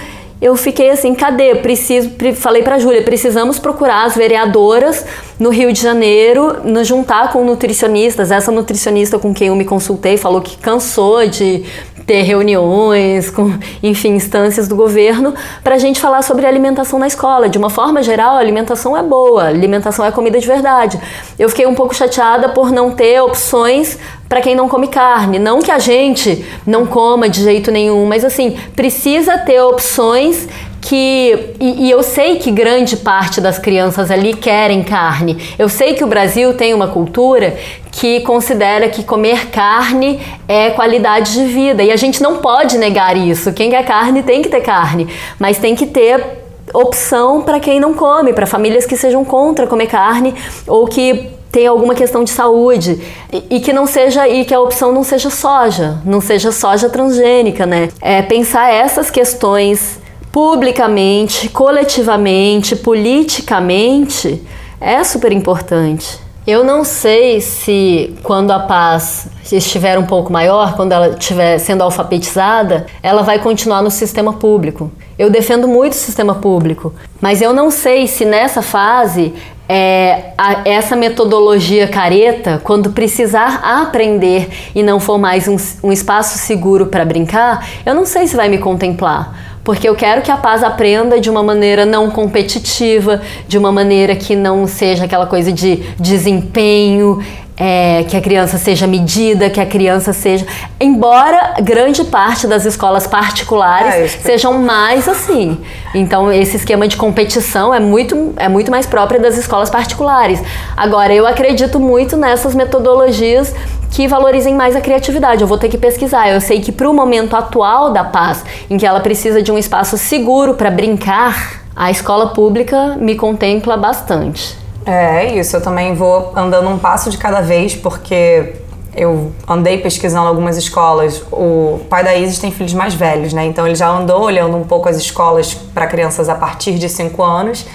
[0.44, 1.56] eu fiquei assim, cadê?
[1.56, 5.06] Preciso, falei para Júlia, precisamos procurar as vereadoras
[5.40, 8.30] no Rio de Janeiro, nos juntar com nutricionistas.
[8.30, 11.64] Essa nutricionista com quem eu me consultei falou que cansou de
[12.06, 15.34] ter reuniões, com, enfim, instâncias do governo,
[15.64, 17.48] para a gente falar sobre alimentação na escola.
[17.48, 21.00] De uma forma geral, a alimentação é boa, alimentação é comida de verdade.
[21.40, 23.98] Eu fiquei um pouco chateada por não ter opções
[24.28, 25.40] para quem não come carne.
[25.40, 30.48] Não que a gente não coma de jeito nenhum, mas assim, precisa ter opções
[30.82, 31.56] que.
[31.60, 35.38] E, e, eu sei que grande parte das crianças ali querem carne.
[35.58, 37.56] Eu sei que o Brasil tem uma cultura
[37.92, 41.84] que considera que comer carne é qualidade de vida.
[41.84, 43.54] E a gente não pode negar isso.
[43.54, 45.08] Quem quer carne tem que ter carne,
[45.40, 46.44] mas tem que ter
[46.74, 50.34] opção para quem não come, para famílias que sejam contra comer carne
[50.66, 53.00] ou que tem alguma questão de saúde
[53.32, 56.90] e, e, que não seja e que a opção não seja soja, não seja soja
[56.90, 57.90] transgênica, né?
[58.02, 60.00] É pensar essas questões
[60.32, 64.42] publicamente, coletivamente, politicamente,
[64.82, 66.24] é super importante.
[66.46, 71.84] Eu não sei se quando a paz estiver um pouco maior, quando ela estiver sendo
[71.84, 74.92] alfabetizada, ela vai continuar no sistema público.
[75.20, 79.34] Eu defendo muito o sistema público, mas eu não sei se nessa fase
[79.68, 86.38] é, a, essa metodologia careta, quando precisar aprender e não for mais um, um espaço
[86.38, 90.36] seguro para brincar, eu não sei se vai me contemplar porque eu quero que a
[90.36, 95.54] paz aprenda de uma maneira não competitiva, de uma maneira que não seja aquela coisa
[95.54, 97.24] de desempenho,
[97.58, 100.46] é, que a criança seja medida, que a criança seja.
[100.80, 105.60] Embora grande parte das escolas particulares é, sejam mais assim.
[105.94, 110.42] Então, esse esquema de competição é muito, é muito mais próprio das escolas particulares.
[110.76, 113.54] Agora, eu acredito muito nessas metodologias
[113.92, 115.42] que valorizem mais a criatividade.
[115.42, 116.28] Eu vou ter que pesquisar.
[116.30, 119.58] Eu sei que para o momento atual da paz, em que ela precisa de um
[119.58, 124.63] espaço seguro para brincar, a escola pública me contempla bastante.
[124.86, 128.54] É isso, eu também vou andando um passo de cada vez, porque
[128.96, 131.24] eu andei pesquisando algumas escolas.
[131.32, 133.46] O pai da Isis tem filhos mais velhos, né?
[133.46, 137.24] Então ele já andou olhando um pouco as escolas para crianças a partir de 5
[137.24, 137.66] anos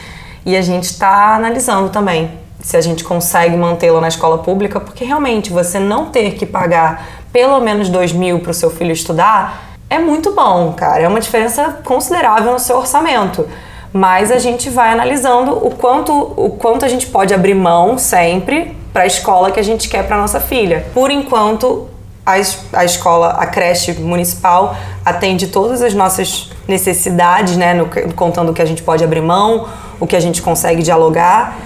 [0.46, 2.30] e a gente está analisando também
[2.61, 7.06] se a gente consegue mantê-lo na escola pública, porque realmente você não ter que pagar
[7.32, 11.02] pelo menos 2 mil para o seu filho estudar é muito bom, cara.
[11.02, 13.46] É uma diferença considerável no seu orçamento.
[13.93, 18.76] Mas a gente vai analisando o quanto, o quanto a gente pode abrir mão sempre
[18.93, 20.86] para a escola que a gente quer para nossa filha.
[20.93, 21.89] Por enquanto,
[22.24, 22.34] a,
[22.72, 28.61] a escola, a creche municipal atende todas as nossas necessidades, né, no, contando o que
[28.61, 29.66] a gente pode abrir mão,
[29.99, 31.57] o que a gente consegue dialogar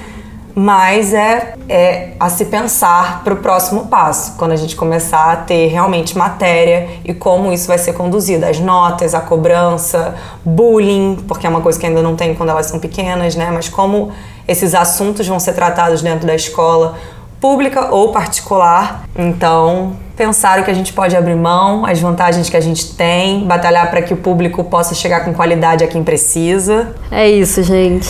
[0.55, 5.37] mas é, é a se pensar para o próximo passo, quando a gente começar a
[5.37, 11.47] ter realmente matéria e como isso vai ser conduzido, as notas, a cobrança, bullying, porque
[11.47, 13.51] é uma coisa que ainda não tem quando elas são pequenas, né?
[13.53, 14.13] Mas como
[14.47, 16.97] esses assuntos vão ser tratados dentro da escola,
[17.41, 19.05] pública ou particular.
[19.17, 23.45] Então, pensar o que a gente pode abrir mão, as vantagens que a gente tem,
[23.45, 26.95] batalhar para que o público possa chegar com qualidade a quem precisa.
[27.11, 28.09] É isso, gente.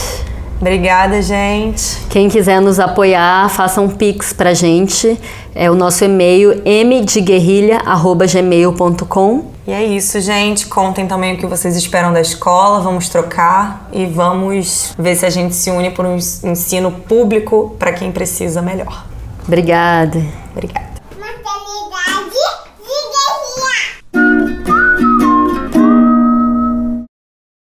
[0.62, 1.98] Obrigada, gente.
[2.08, 5.18] Quem quiser nos apoiar, faça um pix pra gente.
[5.56, 9.44] É o nosso e-mail mdeguerrilha@gmail.com.
[9.66, 10.68] E é isso, gente.
[10.68, 12.78] Contem também o que vocês esperam da escola.
[12.78, 17.92] Vamos trocar e vamos ver se a gente se une por um ensino público para
[17.92, 19.04] quem precisa melhor.
[19.44, 20.24] Obrigada.
[20.52, 20.91] Obrigada.